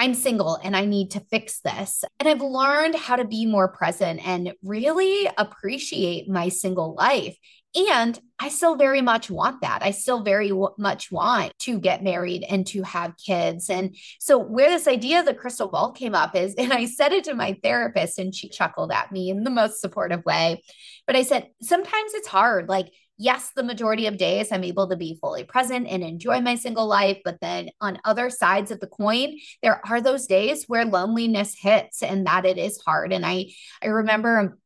I'm 0.00 0.14
single 0.14 0.58
and 0.62 0.76
I 0.76 0.84
need 0.84 1.10
to 1.12 1.20
fix 1.28 1.60
this. 1.60 2.04
And 2.20 2.28
I've 2.28 2.40
learned 2.40 2.94
how 2.94 3.16
to 3.16 3.24
be 3.24 3.46
more 3.46 3.68
present 3.68 4.26
and 4.26 4.54
really 4.62 5.28
appreciate 5.36 6.28
my 6.28 6.48
single 6.48 6.94
life 6.94 7.36
and 7.86 8.18
I 8.38 8.48
still 8.48 8.76
very 8.76 9.02
much 9.02 9.30
want 9.30 9.62
that. 9.62 9.82
I 9.82 9.90
still 9.90 10.22
very 10.22 10.48
w- 10.48 10.74
much 10.78 11.10
want 11.10 11.52
to 11.60 11.78
get 11.78 12.04
married 12.04 12.44
and 12.48 12.66
to 12.68 12.82
have 12.82 13.16
kids. 13.16 13.68
And 13.68 13.96
so, 14.18 14.38
where 14.38 14.70
this 14.70 14.88
idea 14.88 15.20
of 15.20 15.26
the 15.26 15.34
crystal 15.34 15.68
ball 15.68 15.92
came 15.92 16.14
up 16.14 16.34
is, 16.34 16.54
and 16.54 16.72
I 16.72 16.86
said 16.86 17.12
it 17.12 17.24
to 17.24 17.34
my 17.34 17.58
therapist, 17.62 18.18
and 18.18 18.34
she 18.34 18.48
chuckled 18.48 18.92
at 18.92 19.12
me 19.12 19.30
in 19.30 19.44
the 19.44 19.50
most 19.50 19.80
supportive 19.80 20.24
way. 20.24 20.62
But 21.06 21.16
I 21.16 21.22
said, 21.22 21.48
sometimes 21.62 22.14
it's 22.14 22.28
hard. 22.28 22.68
Like, 22.68 22.92
yes, 23.18 23.50
the 23.54 23.62
majority 23.62 24.06
of 24.06 24.16
days 24.16 24.52
I'm 24.52 24.64
able 24.64 24.88
to 24.88 24.96
be 24.96 25.18
fully 25.20 25.44
present 25.44 25.88
and 25.88 26.02
enjoy 26.02 26.40
my 26.40 26.54
single 26.54 26.86
life. 26.86 27.18
But 27.24 27.40
then 27.40 27.70
on 27.80 28.00
other 28.04 28.30
sides 28.30 28.70
of 28.70 28.80
the 28.80 28.86
coin, 28.86 29.38
there 29.62 29.80
are 29.86 30.00
those 30.00 30.26
days 30.26 30.64
where 30.68 30.84
loneliness 30.84 31.56
hits 31.58 32.02
and 32.02 32.26
that 32.26 32.46
it 32.46 32.58
is 32.58 32.80
hard. 32.86 33.12
And 33.12 33.26
I, 33.26 33.46
I 33.82 33.88
remember 33.88 34.56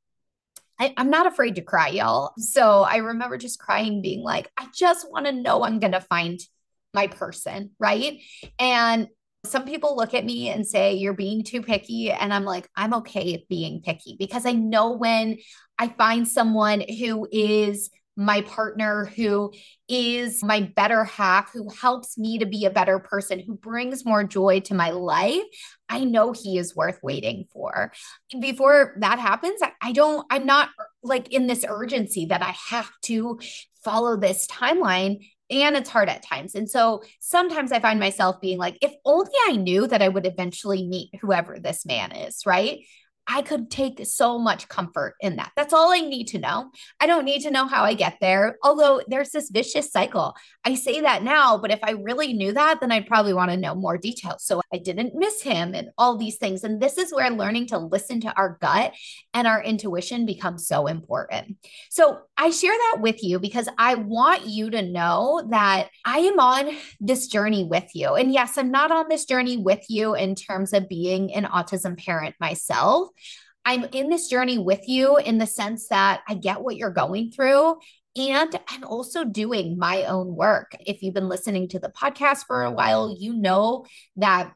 I, 0.83 0.95
am 0.97 1.11
not 1.11 1.27
afraid 1.27 1.55
to 1.57 1.63
cry, 1.63 1.89
y'all. 1.89 2.33
So 2.39 2.83
I 2.83 2.97
remember 2.97 3.39
just 3.39 3.61
crying, 3.61 4.03
being 4.03 4.23
like, 4.23 4.51
I 4.59 4.67
just 4.75 5.11
want 5.11 5.27
to 5.27 5.33
know 5.33 5.63
I'm 5.63 5.79
going 5.79 5.93
to 5.93 6.01
find 6.01 6.41
my 6.93 7.07
person. 7.07 7.71
Right. 7.79 8.21
And 8.59 9.09
some 9.45 9.65
people 9.65 9.97
look 9.97 10.13
at 10.15 10.25
me 10.25 10.49
and 10.49 10.67
say, 10.67 10.95
You're 10.95 11.15
being 11.15 11.45
too 11.45 11.63
picky. 11.63 12.11
And 12.11 12.33
I'm 12.33 12.45
like, 12.45 12.69
I'm 12.77 12.95
okay 12.95 13.33
with 13.33 13.49
being 13.49 13.81
picky 13.83 14.17
because 14.19 14.45
I 14.45 14.53
know 14.53 14.93
when 14.93 15.39
I 15.79 15.89
find 15.89 16.27
someone 16.27 16.81
who 16.81 17.29
is 17.31 17.91
my 18.17 18.43
partner 18.43 19.07
who 19.17 19.53
is 19.89 20.43
my 20.43 20.61
better 20.77 21.05
half, 21.05 21.53
who 21.53 21.69
helps 21.71 22.19
me 22.19 22.39
to 22.39 22.47
be 22.47 22.65
a 22.65 22.71
better 22.71 22.99
person, 22.99 23.41
who 23.41 23.55
brings 23.55 24.05
more 24.05 24.25
joy 24.25 24.61
to 24.61 24.75
my 24.75 24.91
life, 24.91 25.43
I 25.89 26.05
know 26.05 26.33
he 26.33 26.59
is 26.59 26.77
worth 26.77 26.99
waiting 27.03 27.47
for. 27.53 27.93
Before 28.41 28.97
that 29.01 29.19
happens, 29.19 29.61
I 29.81 29.93
don't, 29.93 30.27
I'm 30.31 30.47
not 30.47 30.69
like 31.03 31.33
in 31.33 31.47
this 31.47 31.65
urgency 31.69 32.27
that 32.27 32.43
I 32.43 32.55
have 32.71 32.91
to 33.03 33.39
follow 33.85 34.17
this 34.17 34.47
timeline. 34.47 35.27
And 35.51 35.77
it's 35.77 35.91
hard 35.91 36.09
at 36.09 36.23
times. 36.23 36.55
And 36.55 36.71
so 36.71 37.03
sometimes 37.21 37.73
I 37.73 37.81
find 37.81 38.01
myself 38.01 38.41
being 38.41 38.57
like, 38.57 38.79
if 38.81 38.93
only 39.05 39.33
I 39.47 39.57
knew 39.57 39.87
that 39.87 40.01
I 40.01 40.09
would 40.09 40.27
eventually 40.27 40.87
meet 40.87 41.11
whoever 41.21 41.59
this 41.59 41.85
man 41.85 42.13
is, 42.13 42.47
right? 42.47 42.81
I 43.27 43.43
could 43.43 43.71
take 43.71 44.05
so 44.05 44.39
much 44.39 44.69
comfort 44.69 45.15
in 45.21 45.37
that. 45.37 45.53
That's 45.57 45.73
all 45.73 45.93
I 45.93 46.01
need 46.01 46.27
to 46.29 46.39
know. 46.39 46.71
I 47.01 47.07
don't 47.07 47.25
need 47.25 47.43
to 47.43 47.51
know 47.51 47.67
how 47.67 47.85
I 47.85 47.95
get 47.95 48.19
there. 48.21 48.57
Although 48.63 49.03
there's 49.07 49.31
this 49.31 49.49
vicious 49.51 49.93
cycle. 49.93 50.35
I 50.65 50.75
say 50.75 51.01
that 51.01 51.23
now, 51.23 51.57
but 51.57 51.71
if 51.71 51.79
I 51.83 51.93
really 51.93 52.33
knew 52.33 52.53
that, 52.53 52.81
then 52.81 52.91
I'd 52.91 53.07
probably 53.07 53.33
want 53.33 53.51
to 53.51 53.57
know 53.57 53.75
more 53.75 53.97
details. 53.97 54.45
So 54.45 54.61
I 54.73 54.79
didn't 54.79 55.15
miss 55.15 55.41
him 55.41 55.75
and 55.75 55.91
all 55.97 56.17
these 56.17 56.37
things. 56.37 56.65
And 56.65 56.81
this 56.81 56.99
is 56.99 57.13
where 57.13 57.31
learning 57.31 57.69
to 57.69 57.79
listen 57.79 58.21
to 58.23 58.37
our 58.37 58.59
gut 58.61 58.93
and 59.33 59.47
our 59.47 59.63
intuition 59.63 60.27
becomes 60.27 60.67
so 60.67 60.87
important. 60.87 61.57
So 61.91 62.19
I 62.37 62.51
share 62.51 62.73
that 62.73 63.01
with 63.01 63.23
you 63.23 63.39
because 63.39 63.69
I 63.79 63.95
want 63.95 64.47
you 64.47 64.71
to 64.71 64.83
know 64.83 65.47
that 65.51 65.89
I 66.05 66.19
am 66.19 66.41
on 66.41 66.77
this 67.01 67.29
journey 67.29 67.65
with 67.65 67.95
you. 67.95 68.15
And 68.15 68.33
yes, 68.33 68.59
I'm 68.59 68.71
not 68.71 68.91
on 68.91 69.09
this 69.09 69.25
journey 69.25 69.59
with 69.59 69.85
you 69.89 70.15
in 70.15 70.35
terms 70.35 70.73
of 70.73 70.89
being 70.89 71.33
an 71.35 71.45
autism 71.45 71.97
parent 71.97 72.35
myself. 72.41 73.11
I'm 73.65 73.85
in 73.93 74.09
this 74.09 74.29
journey 74.29 74.59
with 74.59 74.89
you 74.89 75.17
in 75.19 75.39
the 75.39 75.47
sense 75.47 75.89
that 75.89 76.23
I 76.29 76.35
get 76.35 76.63
what 76.63 76.77
you're 76.77 76.91
going 76.91 77.31
through. 77.31 77.77
And 78.15 78.61
I'm 78.69 78.85
also 78.85 79.25
doing 79.25 79.79
my 79.79 80.05
own 80.05 80.35
work. 80.35 80.77
If 80.81 81.03
you've 81.03 81.15
been 81.15 81.29
listening 81.29 81.69
to 81.69 81.79
the 81.79 81.89
podcast 81.91 82.45
for 82.47 82.63
a 82.63 82.71
while, 82.71 83.15
you 83.19 83.33
know 83.33 83.87
that 84.17 84.53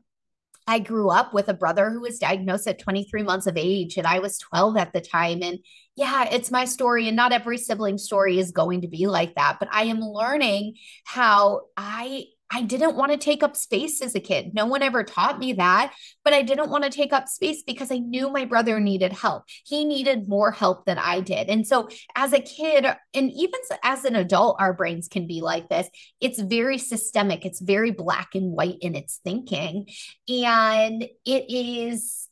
I 0.66 0.80
grew 0.80 1.10
up 1.10 1.32
with 1.32 1.48
a 1.48 1.54
brother 1.54 1.90
who 1.90 2.00
was 2.00 2.18
diagnosed 2.18 2.66
at 2.66 2.80
23 2.80 3.22
months 3.22 3.46
of 3.46 3.56
age, 3.56 3.96
and 3.96 4.06
I 4.06 4.18
was 4.18 4.38
12 4.38 4.76
at 4.76 4.92
the 4.92 5.00
time. 5.00 5.42
And 5.42 5.60
yeah, 5.94 6.28
it's 6.30 6.50
my 6.50 6.64
story, 6.64 7.06
and 7.06 7.16
not 7.16 7.32
every 7.32 7.56
sibling 7.56 7.98
story 7.98 8.38
is 8.38 8.50
going 8.50 8.80
to 8.80 8.88
be 8.88 9.06
like 9.06 9.36
that. 9.36 9.58
But 9.60 9.68
I 9.70 9.84
am 9.84 10.00
learning 10.00 10.75
how 11.04 11.62
I 11.76 12.25
I 12.50 12.62
didn't 12.62 12.97
want 12.97 13.12
to 13.12 13.19
take 13.19 13.43
up 13.43 13.57
space 13.57 14.00
as 14.00 14.15
a 14.15 14.21
kid. 14.21 14.53
No 14.55 14.67
one 14.67 14.83
ever 14.83 15.03
taught 15.03 15.38
me 15.38 15.55
that, 15.55 15.95
but 16.25 16.33
I 16.33 16.43
didn't 16.43 16.71
want 16.71 16.85
to 16.85 16.91
take 16.91 17.12
up 17.12 17.29
space 17.29 17.62
because 17.62 17.91
I 17.91 17.99
knew 17.99 18.31
my 18.31 18.45
brother 18.45 18.79
needed 18.79 19.12
help. 19.12 19.45
He 19.65 19.85
needed 19.85 20.29
more 20.29 20.53
help 20.53 20.85
than 20.85 20.99
I 20.99 21.21
did. 21.21 21.49
And 21.49 21.67
so, 21.67 21.88
as 22.15 22.33
a 22.33 22.41
kid, 22.41 22.87
and 23.15 23.31
even 23.33 23.61
as 23.83 24.05
an 24.05 24.15
adult, 24.15 24.57
our 24.61 24.73
brains 24.73 25.09
can 25.09 25.26
be 25.26 25.41
like 25.41 25.69
this. 25.69 25.88
It's 26.21 26.41
very 26.41 26.79
systemic, 26.79 27.45
it's 27.45 27.61
very 27.61 27.91
black 27.91 28.35
and 28.35 28.53
white 28.53 28.79
in 28.81 28.95
its 28.95 29.21
thinking. 29.25 29.88
And 30.29 31.03
it 31.25 31.45
is, 31.49 32.29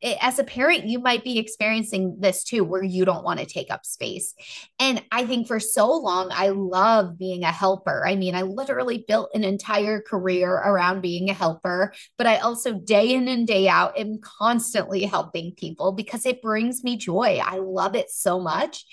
it, 0.00 0.18
as 0.20 0.38
a 0.38 0.44
parent, 0.44 0.86
you 0.86 0.98
might 0.98 1.24
be 1.24 1.38
experiencing 1.38 2.16
this 2.20 2.44
too, 2.44 2.64
where 2.64 2.82
you 2.82 3.04
don't 3.04 3.24
want 3.24 3.40
to 3.40 3.46
take 3.46 3.70
up 3.70 3.84
space. 3.84 4.34
And 4.78 5.02
I 5.10 5.26
think 5.26 5.46
for 5.48 5.58
so 5.58 5.92
long, 5.92 6.30
I 6.32 6.50
love 6.50 7.18
being 7.18 7.42
a 7.42 7.52
helper. 7.52 8.06
I 8.06 8.14
mean, 8.14 8.34
I 8.34 8.42
literally 8.42 9.04
built 9.06 9.30
an 9.34 9.44
entire 9.44 10.00
career 10.00 10.52
around 10.52 11.00
being 11.00 11.30
a 11.30 11.34
helper, 11.34 11.92
but 12.16 12.26
I 12.26 12.38
also 12.38 12.74
day 12.74 13.14
in 13.14 13.28
and 13.28 13.46
day 13.46 13.68
out 13.68 13.98
am 13.98 14.18
constantly 14.20 15.04
helping 15.04 15.52
people 15.56 15.92
because 15.92 16.26
it 16.26 16.42
brings 16.42 16.84
me 16.84 16.96
joy. 16.96 17.40
I 17.44 17.58
love 17.58 17.94
it 17.94 18.10
so 18.10 18.40
much 18.40 18.84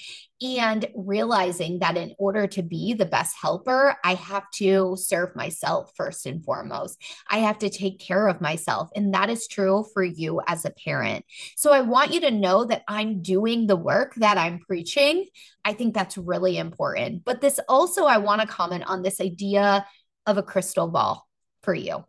and 0.46 0.88
realizing 0.96 1.80
that 1.80 1.98
in 1.98 2.14
order 2.18 2.48
to 2.48 2.62
be 2.62 2.94
the 2.94 3.06
best 3.06 3.36
helper, 3.42 3.96
I 4.04 4.16
have 4.16 4.50
to 4.56 4.96
serve 4.98 5.36
myself 5.36 5.92
first 5.96 6.26
and 6.26 6.44
foremost. 6.44 7.02
I 7.30 7.40
have 7.40 7.60
to 7.60 7.70
take 7.70 8.00
care 8.00 8.28
of 8.28 8.42
myself. 8.42 8.90
And 8.96 9.14
that 9.14 9.30
is 9.30 9.48
true 9.48 9.86
for 9.94 10.04
you 10.04 10.42
as 10.48 10.66
a 10.66 10.72
parent. 10.72 11.26
So 11.56 11.72
I 11.72 11.82
want 11.82 12.14
you 12.14 12.22
to 12.22 12.32
know 12.32 12.66
that 12.66 12.84
I'm 12.88 13.22
doing 13.22 13.68
the 13.68 13.76
work 13.76 14.16
that 14.16 14.38
I'm 14.38 14.60
preaching. 14.60 15.26
I 15.64 15.74
think 15.74 15.94
that's 15.94 16.18
really 16.18 16.58
important. 16.58 17.26
But 17.26 17.42
this 17.42 17.60
also, 17.68 18.06
I 18.06 18.18
want 18.18 18.42
to 18.42 18.48
comment 18.48 18.84
on 18.88 19.02
this 19.02 19.20
idea 19.20 19.86
of 20.26 20.38
a 20.38 20.44
crystal 20.44 20.88
ball 20.88 21.28
for 21.64 21.74
you. 21.74 22.06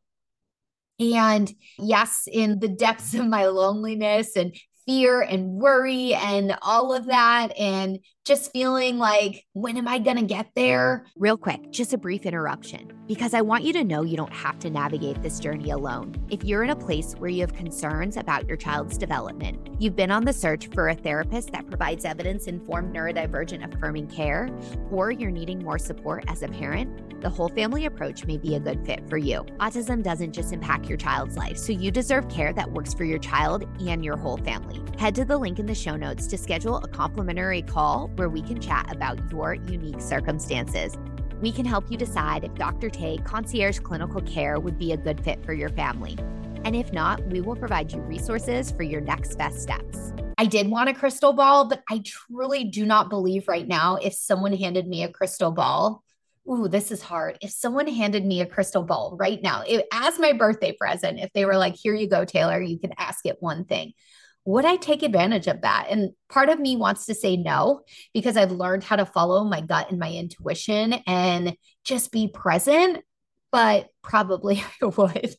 And 0.99 1.53
yes, 1.79 2.29
in 2.31 2.59
the 2.59 2.69
depths 2.69 3.15
of 3.15 3.27
my 3.27 3.47
loneliness 3.47 4.37
and 4.37 4.57
fear 4.87 5.21
and 5.21 5.51
worry 5.51 6.15
and 6.15 6.57
all 6.63 6.95
of 6.95 7.07
that 7.07 7.49
and 7.59 7.99
just 8.27 8.51
feeling 8.51 8.99
like, 8.99 9.47
when 9.53 9.77
am 9.77 9.87
I 9.87 10.01
going 10.01 10.17
to 10.17 10.25
get 10.25 10.51
there? 10.57 11.07
Real 11.17 11.37
quick, 11.37 11.71
just 11.71 11.93
a 11.93 11.99
brief 11.99 12.27
interruption, 12.27 12.93
because 13.07 13.35
I 13.35 13.41
want 13.41 13.63
you 13.63 13.73
to 13.75 13.85
know 13.85 14.03
you 14.03 14.17
don't 14.17 14.33
have 14.33 14.59
to 14.59 14.69
navigate 14.69 15.23
this 15.23 15.39
journey 15.39 15.71
alone. 15.71 16.13
If 16.29 16.43
you're 16.43 16.65
in 16.65 16.71
a 16.71 16.77
place 16.77 17.15
where 17.15 17.31
you 17.31 17.43
have 17.43 17.55
concerns 17.55 18.17
about 18.17 18.49
your 18.49 18.57
child's 18.57 18.99
development, 18.99 19.69
you've 19.79 19.95
been 19.95 20.11
on 20.11 20.25
the 20.25 20.33
search 20.33 20.67
for 20.75 20.89
a 20.89 20.95
therapist 20.97 21.53
that 21.53 21.69
provides 21.69 22.05
evidence 22.05 22.49
informed 22.49 22.93
neurodivergent 22.93 23.73
affirming 23.73 24.09
care, 24.09 24.51
or 24.91 25.13
you're 25.13 25.31
needing 25.31 25.63
more 25.63 25.79
support 25.79 26.25
as 26.27 26.43
a 26.43 26.49
parent, 26.49 27.21
the 27.21 27.31
whole 27.31 27.49
family 27.49 27.87
approach 27.87 28.27
may 28.27 28.39
be 28.39 28.57
a 28.57 28.61
good 28.61 28.85
fit 28.85 29.09
for 29.09 29.19
you. 29.19 29.43
Autism 29.61 30.03
doesn't 30.03 30.33
just 30.33 30.53
impact 30.53 30.89
your 30.89 30.99
child's 30.99 31.37
life, 31.37 31.57
so 31.57 31.73
you 31.73 31.93
deserve 31.93 32.29
care 32.29 32.53
that 32.53 32.73
works 32.73 32.93
for 32.93 33.05
your 33.05 33.21
child 33.21 33.69
and 33.87 34.05
your 34.05 34.17
whole 34.17 34.37
family. 34.39 34.83
Head 34.99 35.15
to 35.15 35.25
the 35.25 35.39
link 35.39 35.61
in 35.61 35.67
the 35.67 35.75
show 35.77 35.95
notes 35.95 36.27
to 36.27 36.37
schedule 36.37 36.79
a 36.79 36.89
complimentary 36.89 37.63
call 37.63 38.09
where 38.19 38.29
we 38.29 38.43
can 38.43 38.61
chat 38.61 38.93
about 38.93 39.19
your 39.31 39.55
unique 39.55 40.01
circumstances. 40.01 40.97
We 41.41 41.53
can 41.53 41.65
help 41.65 41.91
you 41.91 41.97
decide 41.99 42.45
if 42.45 42.55
Dr. 42.55 42.89
Tay 42.89 43.19
concierge 43.19 43.79
clinical 43.81 44.23
care 44.23 44.59
would 44.59 44.79
be 44.79 44.93
a 44.93 44.97
good 44.97 45.23
fit 45.23 45.45
for 45.45 45.53
your 45.53 45.69
family. 45.71 46.17
And 46.65 46.75
if 46.75 46.93
not, 46.93 47.25
we 47.27 47.41
will 47.41 47.57
provide 47.57 47.93
you 47.93 48.01
resources 48.01 48.73
for 48.73 48.83
your 48.83 49.01
next 49.01 49.37
best 49.37 49.63
steps. 49.63 50.13
I 50.39 50.47
did 50.47 50.69
want 50.69 50.89
a 50.89 50.95
crystal 50.95 51.33
ball, 51.33 51.67
but 51.69 51.83
I 51.89 52.03
truly 52.05 52.65
do 52.65 52.85
not 52.85 53.09
believe 53.09 53.49
right 53.49 53.67
now 53.67 53.97
if 53.97 54.15
someone 54.15 54.53
handed 54.53 54.87
me 54.87 55.03
a 55.03 55.09
crystal 55.09 55.51
ball. 55.51 56.03
Ooh, 56.51 56.69
this 56.69 56.93
is 56.93 57.03
hard. 57.03 57.39
If 57.41 57.51
someone 57.51 57.87
handed 57.87 58.25
me 58.25 58.41
a 58.41 58.47
crystal 58.47 58.83
ball 58.83 59.17
right 59.19 59.43
now, 59.43 59.63
it, 59.67 59.87
as 59.93 60.19
my 60.19 60.33
birthday 60.33 60.73
present, 60.73 61.19
if 61.19 61.33
they 61.33 61.45
were 61.45 61.57
like, 61.57 61.75
here 61.75 61.95
you 61.95 62.09
go, 62.09 62.25
Taylor, 62.25 62.61
you 62.61 62.79
can 62.79 62.93
ask 62.99 63.27
it 63.27 63.37
one 63.41 63.65
thing 63.65 63.93
would 64.47 64.65
I 64.65 64.77
take 64.77 65.03
advantage 65.03 65.49
of 65.49 65.63
that? 65.63 65.89
And 65.91 66.13
part 66.29 66.49
of 66.49 66.61
me 66.61 66.77
wants 66.77 67.07
to 67.07 67.15
say 67.15 67.37
no 67.37 67.83
because 68.15 68.37
I've 68.37 68.53
learned 68.53 68.85
how 68.85 68.97
to 68.97 69.05
follow 69.05 69.45
my 69.45 69.61
gut 69.61 69.91
and 69.91 69.99
my 69.99 70.11
intuition 70.11 70.95
and 71.07 71.57
just 71.85 72.13
be 72.13 72.29
present, 72.29 73.03
but 73.51 73.89
probably 74.03 74.63
I 74.83 74.87
would. 74.87 75.15
and 75.17 75.35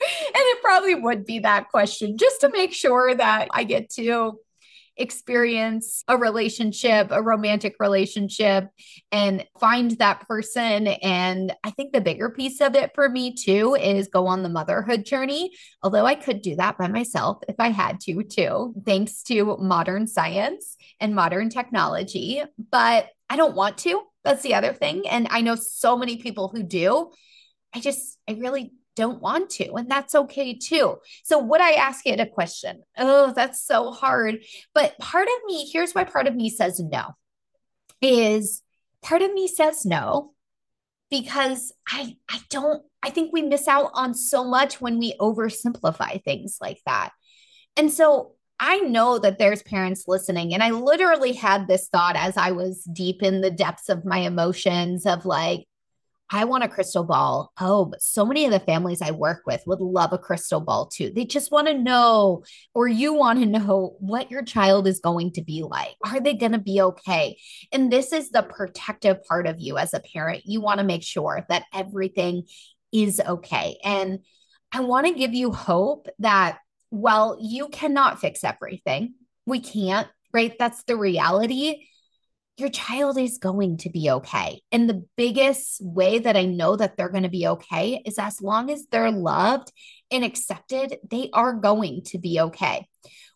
it 0.00 0.62
probably 0.62 0.94
would 0.94 1.26
be 1.26 1.40
that 1.40 1.68
question 1.68 2.16
just 2.16 2.40
to 2.40 2.50
make 2.50 2.72
sure 2.72 3.14
that 3.14 3.48
I 3.52 3.64
get 3.64 3.90
to 3.90 4.38
experience 4.96 6.02
a 6.08 6.16
relationship, 6.16 7.08
a 7.10 7.22
romantic 7.22 7.76
relationship, 7.78 8.68
and 9.12 9.46
find 9.60 9.92
that 9.92 10.26
person. 10.26 10.86
And 10.86 11.54
I 11.62 11.70
think 11.70 11.92
the 11.92 12.00
bigger 12.00 12.30
piece 12.30 12.60
of 12.60 12.74
it 12.74 12.92
for 12.94 13.08
me 13.08 13.34
too 13.34 13.74
is 13.74 14.08
go 14.08 14.26
on 14.26 14.42
the 14.42 14.48
motherhood 14.48 15.04
journey. 15.04 15.50
Although 15.82 16.06
I 16.06 16.14
could 16.14 16.42
do 16.42 16.56
that 16.56 16.78
by 16.78 16.88
myself 16.88 17.38
if 17.48 17.56
I 17.58 17.68
had 17.68 18.00
to, 18.00 18.22
too, 18.22 18.74
thanks 18.84 19.22
to 19.24 19.56
modern 19.58 20.06
science 20.06 20.76
and 21.00 21.14
modern 21.14 21.50
technology. 21.50 22.42
But 22.70 23.08
I 23.28 23.36
don't 23.36 23.56
want 23.56 23.78
to. 23.78 24.02
That's 24.24 24.42
the 24.42 24.54
other 24.54 24.72
thing. 24.72 25.06
And 25.08 25.28
I 25.30 25.40
know 25.40 25.54
so 25.54 25.96
many 25.96 26.16
people 26.16 26.48
who 26.48 26.62
do. 26.62 27.10
I 27.74 27.80
just, 27.80 28.18
I 28.28 28.32
really 28.32 28.72
don't 28.96 29.22
want 29.22 29.50
to, 29.50 29.74
and 29.74 29.90
that's 29.90 30.14
okay 30.14 30.54
too. 30.54 30.96
So, 31.22 31.38
would 31.38 31.60
I 31.60 31.72
ask 31.72 32.06
it 32.06 32.18
a 32.18 32.26
question? 32.26 32.82
Oh, 32.98 33.32
that's 33.36 33.64
so 33.64 33.92
hard. 33.92 34.38
But 34.74 34.98
part 34.98 35.28
of 35.28 35.44
me, 35.46 35.70
here's 35.72 35.92
why 35.92 36.04
part 36.04 36.26
of 36.26 36.34
me 36.34 36.50
says 36.50 36.80
no 36.80 37.14
is 38.02 38.62
part 39.02 39.22
of 39.22 39.32
me 39.32 39.46
says 39.48 39.86
no 39.86 40.32
because 41.10 41.72
I 41.88 42.16
I 42.28 42.40
don't 42.50 42.82
I 43.02 43.10
think 43.10 43.32
we 43.32 43.42
miss 43.42 43.68
out 43.68 43.90
on 43.94 44.14
so 44.14 44.44
much 44.44 44.80
when 44.80 44.98
we 44.98 45.14
oversimplify 45.20 46.22
things 46.24 46.58
like 46.60 46.80
that. 46.86 47.12
And 47.76 47.92
so 47.92 48.32
I 48.58 48.78
know 48.78 49.18
that 49.18 49.38
there's 49.38 49.62
parents 49.62 50.04
listening 50.08 50.54
and 50.54 50.62
I 50.62 50.70
literally 50.70 51.32
had 51.32 51.68
this 51.68 51.88
thought 51.88 52.16
as 52.16 52.36
I 52.36 52.52
was 52.52 52.82
deep 52.84 53.22
in 53.22 53.42
the 53.42 53.50
depths 53.50 53.88
of 53.88 54.04
my 54.04 54.18
emotions 54.18 55.04
of 55.06 55.26
like 55.26 55.66
I 56.28 56.44
want 56.44 56.64
a 56.64 56.68
crystal 56.68 57.04
ball. 57.04 57.52
Oh, 57.60 57.84
but 57.84 58.02
so 58.02 58.26
many 58.26 58.44
of 58.46 58.50
the 58.50 58.58
families 58.58 59.00
I 59.00 59.12
work 59.12 59.42
with 59.46 59.62
would 59.66 59.80
love 59.80 60.12
a 60.12 60.18
crystal 60.18 60.60
ball 60.60 60.86
too. 60.86 61.12
They 61.14 61.24
just 61.24 61.52
want 61.52 61.68
to 61.68 61.74
know, 61.74 62.42
or 62.74 62.88
you 62.88 63.14
want 63.14 63.38
to 63.38 63.46
know 63.46 63.96
what 64.00 64.30
your 64.30 64.42
child 64.42 64.88
is 64.88 64.98
going 64.98 65.32
to 65.32 65.42
be 65.42 65.62
like. 65.62 65.94
Are 66.04 66.20
they 66.20 66.34
going 66.34 66.52
to 66.52 66.58
be 66.58 66.80
okay? 66.80 67.38
And 67.72 67.92
this 67.92 68.12
is 68.12 68.30
the 68.30 68.42
protective 68.42 69.22
part 69.24 69.46
of 69.46 69.60
you 69.60 69.78
as 69.78 69.94
a 69.94 70.00
parent. 70.00 70.42
You 70.46 70.60
want 70.60 70.78
to 70.78 70.84
make 70.84 71.04
sure 71.04 71.46
that 71.48 71.64
everything 71.72 72.42
is 72.92 73.20
okay. 73.20 73.78
And 73.84 74.20
I 74.72 74.80
want 74.80 75.06
to 75.06 75.14
give 75.14 75.32
you 75.32 75.52
hope 75.52 76.08
that, 76.18 76.58
well, 76.90 77.38
you 77.40 77.68
cannot 77.68 78.20
fix 78.20 78.42
everything. 78.42 79.14
We 79.46 79.60
can't, 79.60 80.08
right? 80.32 80.56
That's 80.58 80.82
the 80.84 80.96
reality 80.96 81.86
your 82.56 82.70
child 82.70 83.18
is 83.18 83.38
going 83.38 83.76
to 83.78 83.90
be 83.90 84.10
okay. 84.10 84.62
And 84.72 84.88
the 84.88 85.04
biggest 85.16 85.80
way 85.80 86.18
that 86.18 86.36
I 86.36 86.46
know 86.46 86.76
that 86.76 86.96
they're 86.96 87.10
going 87.10 87.24
to 87.24 87.28
be 87.28 87.46
okay 87.46 88.02
is 88.04 88.18
as 88.18 88.40
long 88.40 88.70
as 88.70 88.86
they're 88.90 89.10
loved 89.10 89.72
and 90.10 90.24
accepted, 90.24 90.96
they 91.10 91.28
are 91.32 91.52
going 91.52 92.02
to 92.06 92.18
be 92.18 92.40
okay. 92.40 92.86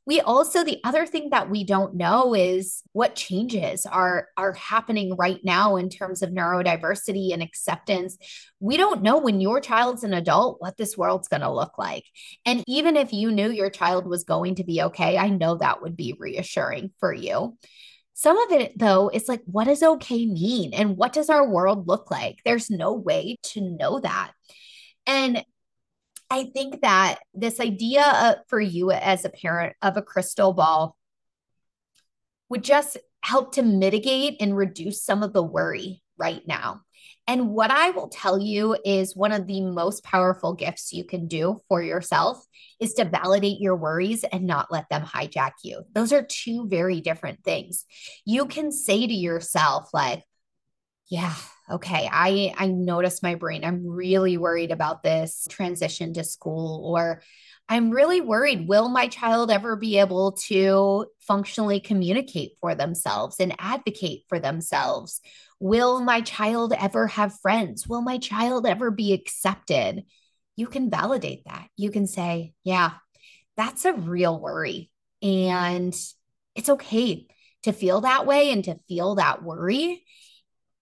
We 0.06 0.20
also 0.20 0.64
the 0.64 0.80
other 0.82 1.06
thing 1.06 1.28
that 1.30 1.50
we 1.50 1.62
don't 1.62 1.94
know 1.94 2.34
is 2.34 2.82
what 2.92 3.14
changes 3.14 3.84
are 3.86 4.28
are 4.36 4.54
happening 4.54 5.14
right 5.14 5.38
now 5.44 5.76
in 5.76 5.90
terms 5.90 6.22
of 6.22 6.30
neurodiversity 6.30 7.32
and 7.32 7.42
acceptance. 7.42 8.16
We 8.58 8.76
don't 8.76 9.02
know 9.02 9.18
when 9.18 9.40
your 9.40 9.60
child's 9.60 10.02
an 10.02 10.14
adult 10.14 10.56
what 10.60 10.76
this 10.76 10.96
world's 10.96 11.28
going 11.28 11.42
to 11.42 11.52
look 11.52 11.78
like. 11.78 12.04
And 12.46 12.64
even 12.66 12.96
if 12.96 13.12
you 13.12 13.30
knew 13.30 13.50
your 13.50 13.70
child 13.70 14.06
was 14.06 14.24
going 14.24 14.56
to 14.56 14.64
be 14.64 14.82
okay, 14.82 15.18
I 15.18 15.28
know 15.28 15.56
that 15.56 15.82
would 15.82 15.96
be 15.96 16.16
reassuring 16.18 16.90
for 16.98 17.12
you. 17.12 17.56
Some 18.20 18.36
of 18.36 18.52
it, 18.52 18.78
though, 18.78 19.08
is 19.08 19.28
like, 19.28 19.40
what 19.46 19.64
does 19.64 19.82
okay 19.82 20.26
mean? 20.26 20.74
And 20.74 20.98
what 20.98 21.14
does 21.14 21.30
our 21.30 21.48
world 21.48 21.88
look 21.88 22.10
like? 22.10 22.40
There's 22.44 22.68
no 22.68 22.92
way 22.92 23.38
to 23.44 23.62
know 23.62 23.98
that. 23.98 24.32
And 25.06 25.42
I 26.28 26.44
think 26.52 26.82
that 26.82 27.20
this 27.32 27.60
idea 27.60 28.04
of, 28.04 28.34
for 28.48 28.60
you 28.60 28.90
as 28.90 29.24
a 29.24 29.30
parent 29.30 29.74
of 29.80 29.96
a 29.96 30.02
crystal 30.02 30.52
ball 30.52 30.98
would 32.50 32.62
just 32.62 32.98
help 33.22 33.54
to 33.54 33.62
mitigate 33.62 34.36
and 34.38 34.54
reduce 34.54 35.02
some 35.02 35.22
of 35.22 35.32
the 35.32 35.42
worry 35.42 36.02
right 36.18 36.46
now. 36.46 36.82
And 37.26 37.50
what 37.50 37.70
I 37.70 37.90
will 37.90 38.08
tell 38.08 38.40
you 38.40 38.76
is 38.84 39.14
one 39.14 39.32
of 39.32 39.46
the 39.46 39.60
most 39.60 40.02
powerful 40.02 40.54
gifts 40.54 40.92
you 40.92 41.04
can 41.04 41.28
do 41.28 41.60
for 41.68 41.80
yourself 41.82 42.44
is 42.80 42.94
to 42.94 43.04
validate 43.04 43.60
your 43.60 43.76
worries 43.76 44.24
and 44.24 44.46
not 44.46 44.72
let 44.72 44.88
them 44.88 45.02
hijack 45.02 45.52
you. 45.62 45.82
Those 45.92 46.12
are 46.12 46.22
two 46.22 46.66
very 46.68 47.00
different 47.00 47.44
things. 47.44 47.84
You 48.24 48.46
can 48.46 48.72
say 48.72 49.06
to 49.06 49.14
yourself, 49.14 49.90
like, 49.92 50.24
yeah, 51.08 51.34
okay, 51.70 52.08
I 52.10 52.54
I 52.56 52.68
notice 52.68 53.22
my 53.22 53.34
brain. 53.34 53.64
I'm 53.64 53.86
really 53.86 54.36
worried 54.36 54.70
about 54.70 55.02
this 55.02 55.46
transition 55.48 56.14
to 56.14 56.24
school 56.24 56.82
or 56.84 57.22
I'm 57.68 57.90
really 57.90 58.20
worried 58.20 58.66
will 58.66 58.88
my 58.88 59.06
child 59.06 59.50
ever 59.50 59.76
be 59.76 59.98
able 59.98 60.32
to 60.48 61.06
functionally 61.20 61.78
communicate 61.78 62.52
for 62.60 62.74
themselves 62.74 63.36
and 63.38 63.54
advocate 63.58 64.22
for 64.28 64.40
themselves? 64.40 65.20
Will 65.60 66.00
my 66.00 66.22
child 66.22 66.72
ever 66.72 67.06
have 67.06 67.38
friends? 67.40 67.86
Will 67.86 68.00
my 68.00 68.16
child 68.16 68.66
ever 68.66 68.90
be 68.90 69.12
accepted? 69.12 70.04
You 70.56 70.66
can 70.66 70.90
validate 70.90 71.44
that. 71.44 71.68
You 71.76 71.90
can 71.90 72.06
say, 72.06 72.54
yeah, 72.64 72.92
that's 73.58 73.84
a 73.84 73.92
real 73.92 74.40
worry. 74.40 74.90
And 75.22 75.94
it's 76.54 76.68
okay 76.70 77.26
to 77.64 77.72
feel 77.72 78.00
that 78.00 78.26
way 78.26 78.52
and 78.52 78.64
to 78.64 78.80
feel 78.88 79.16
that 79.16 79.42
worry. 79.42 80.02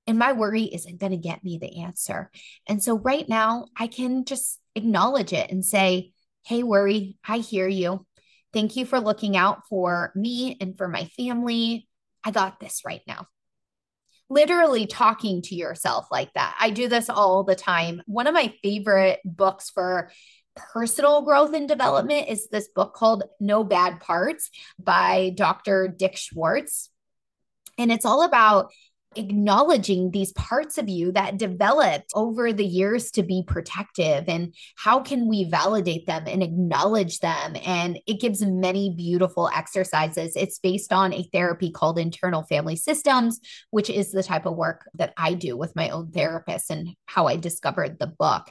And 0.06 0.16
my 0.16 0.32
worry 0.32 0.62
isn't 0.62 1.00
going 1.00 1.12
to 1.12 1.18
get 1.18 1.42
me 1.42 1.58
the 1.58 1.82
answer. 1.82 2.30
And 2.68 2.82
so 2.82 2.96
right 2.96 3.28
now, 3.28 3.66
I 3.76 3.88
can 3.88 4.24
just 4.24 4.60
acknowledge 4.76 5.32
it 5.32 5.50
and 5.50 5.64
say, 5.64 6.12
hey, 6.46 6.62
worry, 6.62 7.18
I 7.26 7.38
hear 7.38 7.66
you. 7.66 8.06
Thank 8.52 8.76
you 8.76 8.86
for 8.86 9.00
looking 9.00 9.36
out 9.36 9.66
for 9.68 10.12
me 10.14 10.56
and 10.60 10.78
for 10.78 10.86
my 10.86 11.06
family. 11.16 11.88
I 12.24 12.30
got 12.30 12.60
this 12.60 12.82
right 12.86 13.02
now 13.06 13.26
literally 14.30 14.86
talking 14.86 15.42
to 15.42 15.54
yourself 15.54 16.06
like 16.10 16.32
that. 16.34 16.56
I 16.60 16.70
do 16.70 16.88
this 16.88 17.08
all 17.08 17.44
the 17.44 17.54
time. 17.54 18.02
One 18.06 18.26
of 18.26 18.34
my 18.34 18.52
favorite 18.62 19.20
books 19.24 19.70
for 19.70 20.10
personal 20.54 21.22
growth 21.22 21.54
and 21.54 21.68
development 21.68 22.28
is 22.28 22.48
this 22.48 22.68
book 22.68 22.94
called 22.94 23.24
No 23.40 23.64
Bad 23.64 24.00
Parts 24.00 24.50
by 24.78 25.32
Dr. 25.34 25.88
Dick 25.88 26.16
Schwartz. 26.16 26.90
And 27.78 27.92
it's 27.92 28.04
all 28.04 28.22
about 28.22 28.72
acknowledging 29.18 30.10
these 30.10 30.32
parts 30.32 30.78
of 30.78 30.88
you 30.88 31.12
that 31.12 31.38
developed 31.38 32.12
over 32.14 32.52
the 32.52 32.64
years 32.64 33.10
to 33.12 33.22
be 33.22 33.42
protective 33.46 34.24
and 34.28 34.54
how 34.76 35.00
can 35.00 35.28
we 35.28 35.44
validate 35.44 36.06
them 36.06 36.24
and 36.26 36.42
acknowledge 36.42 37.20
them? 37.20 37.56
And 37.64 37.98
it 38.06 38.20
gives 38.20 38.42
many 38.42 38.94
beautiful 38.94 39.50
exercises. 39.54 40.34
It's 40.36 40.58
based 40.58 40.92
on 40.92 41.12
a 41.12 41.28
therapy 41.32 41.70
called 41.70 41.98
internal 41.98 42.44
family 42.44 42.76
systems 42.76 43.40
which 43.70 43.90
is 43.90 44.10
the 44.10 44.22
type 44.22 44.46
of 44.46 44.56
work 44.56 44.88
that 44.94 45.12
I 45.16 45.34
do 45.34 45.56
with 45.56 45.76
my 45.76 45.90
own 45.90 46.10
therapist 46.10 46.70
and 46.70 46.90
how 47.06 47.26
I 47.26 47.36
discovered 47.36 47.98
the 47.98 48.06
book 48.06 48.50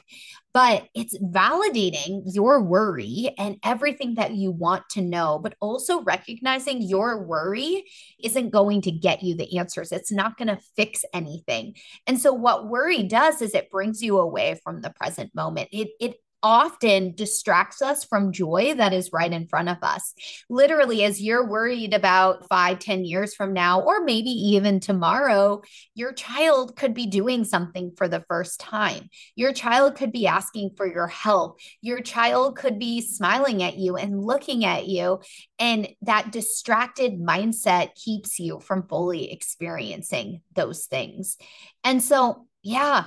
but 0.58 0.88
it's 0.92 1.16
validating 1.18 2.22
your 2.24 2.60
worry 2.60 3.32
and 3.38 3.58
everything 3.62 4.16
that 4.16 4.32
you 4.34 4.50
want 4.50 4.82
to 4.90 5.00
know, 5.00 5.38
but 5.40 5.54
also 5.60 6.02
recognizing 6.02 6.82
your 6.82 7.24
worry 7.24 7.84
isn't 8.24 8.50
going 8.50 8.80
to 8.82 8.90
get 8.90 9.22
you 9.22 9.36
the 9.36 9.56
answers. 9.56 9.92
It's 9.92 10.10
not 10.10 10.36
going 10.36 10.48
to 10.48 10.58
fix 10.74 11.04
anything. 11.14 11.76
And 12.08 12.20
so, 12.20 12.32
what 12.32 12.66
worry 12.66 13.04
does 13.04 13.40
is 13.40 13.54
it 13.54 13.70
brings 13.70 14.02
you 14.02 14.18
away 14.18 14.58
from 14.64 14.80
the 14.80 14.90
present 14.90 15.32
moment. 15.32 15.68
It, 15.70 15.90
it 16.00 16.16
often 16.42 17.14
distracts 17.14 17.82
us 17.82 18.04
from 18.04 18.32
joy 18.32 18.74
that 18.76 18.92
is 18.92 19.12
right 19.12 19.32
in 19.32 19.48
front 19.48 19.68
of 19.68 19.78
us. 19.82 20.14
Literally, 20.48 21.04
as 21.04 21.20
you're 21.20 21.46
worried 21.46 21.94
about 21.94 22.48
five, 22.48 22.78
ten 22.78 23.04
years 23.04 23.34
from 23.34 23.52
now, 23.52 23.80
or 23.80 24.04
maybe 24.04 24.30
even 24.30 24.80
tomorrow, 24.80 25.62
your 25.94 26.12
child 26.12 26.76
could 26.76 26.94
be 26.94 27.06
doing 27.06 27.44
something 27.44 27.92
for 27.96 28.08
the 28.08 28.24
first 28.28 28.60
time. 28.60 29.08
Your 29.34 29.52
child 29.52 29.96
could 29.96 30.12
be 30.12 30.26
asking 30.26 30.70
for 30.76 30.86
your 30.86 31.08
help. 31.08 31.58
Your 31.80 32.00
child 32.00 32.56
could 32.56 32.78
be 32.78 33.00
smiling 33.00 33.62
at 33.62 33.76
you 33.76 33.96
and 33.96 34.22
looking 34.22 34.64
at 34.64 34.86
you. 34.86 35.20
And 35.58 35.88
that 36.02 36.30
distracted 36.30 37.20
mindset 37.20 37.94
keeps 37.94 38.38
you 38.38 38.60
from 38.60 38.86
fully 38.86 39.32
experiencing 39.32 40.42
those 40.54 40.86
things. 40.86 41.36
And 41.84 42.02
so, 42.02 42.46
yeah, 42.62 43.04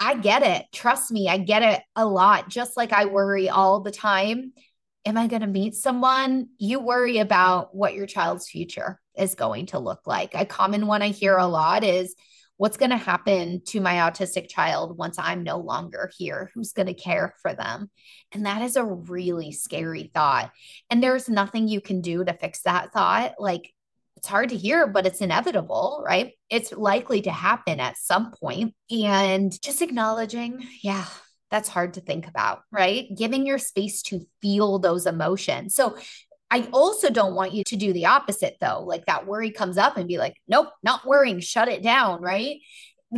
I 0.00 0.14
get 0.14 0.42
it. 0.42 0.66
Trust 0.72 1.12
me, 1.12 1.28
I 1.28 1.36
get 1.36 1.62
it 1.62 1.82
a 1.94 2.06
lot. 2.06 2.48
Just 2.48 2.76
like 2.76 2.92
I 2.92 3.04
worry 3.04 3.50
all 3.50 3.80
the 3.80 3.90
time. 3.90 4.54
Am 5.04 5.18
I 5.18 5.26
going 5.26 5.42
to 5.42 5.46
meet 5.46 5.74
someone? 5.74 6.48
You 6.58 6.80
worry 6.80 7.18
about 7.18 7.74
what 7.74 7.94
your 7.94 8.06
child's 8.06 8.48
future 8.48 8.98
is 9.16 9.34
going 9.34 9.66
to 9.66 9.78
look 9.78 10.06
like. 10.06 10.34
A 10.34 10.46
common 10.46 10.86
one 10.86 11.02
I 11.02 11.08
hear 11.08 11.36
a 11.36 11.46
lot 11.46 11.84
is 11.84 12.14
what's 12.56 12.76
going 12.76 12.90
to 12.90 12.96
happen 12.96 13.62
to 13.66 13.80
my 13.80 13.94
autistic 13.94 14.48
child 14.48 14.96
once 14.98 15.18
I'm 15.18 15.42
no 15.42 15.58
longer 15.58 16.10
here? 16.16 16.50
Who's 16.54 16.72
going 16.72 16.88
to 16.88 16.94
care 16.94 17.34
for 17.40 17.54
them? 17.54 17.90
And 18.32 18.46
that 18.46 18.62
is 18.62 18.76
a 18.76 18.84
really 18.84 19.52
scary 19.52 20.10
thought. 20.14 20.50
And 20.90 21.02
there's 21.02 21.28
nothing 21.28 21.68
you 21.68 21.80
can 21.80 22.00
do 22.00 22.24
to 22.24 22.34
fix 22.34 22.62
that 22.62 22.92
thought. 22.92 23.34
Like 23.38 23.72
it's 24.20 24.28
hard 24.28 24.50
to 24.50 24.56
hear, 24.56 24.86
but 24.86 25.06
it's 25.06 25.22
inevitable, 25.22 26.02
right? 26.04 26.32
It's 26.50 26.72
likely 26.72 27.22
to 27.22 27.30
happen 27.30 27.80
at 27.80 27.96
some 27.96 28.32
point. 28.32 28.74
And 28.90 29.50
just 29.62 29.80
acknowledging, 29.80 30.62
yeah, 30.82 31.06
that's 31.50 31.70
hard 31.70 31.94
to 31.94 32.02
think 32.02 32.26
about, 32.26 32.60
right? 32.70 33.06
Giving 33.16 33.46
your 33.46 33.56
space 33.56 34.02
to 34.02 34.20
feel 34.42 34.78
those 34.78 35.06
emotions. 35.06 35.74
So 35.74 35.96
I 36.50 36.68
also 36.70 37.08
don't 37.08 37.34
want 37.34 37.54
you 37.54 37.64
to 37.64 37.76
do 37.76 37.94
the 37.94 38.06
opposite 38.06 38.58
though. 38.60 38.82
Like 38.84 39.06
that 39.06 39.26
worry 39.26 39.52
comes 39.52 39.78
up 39.78 39.96
and 39.96 40.06
be 40.06 40.18
like, 40.18 40.36
nope, 40.46 40.68
not 40.82 41.06
worrying, 41.06 41.40
shut 41.40 41.68
it 41.68 41.82
down, 41.82 42.20
right? 42.20 42.58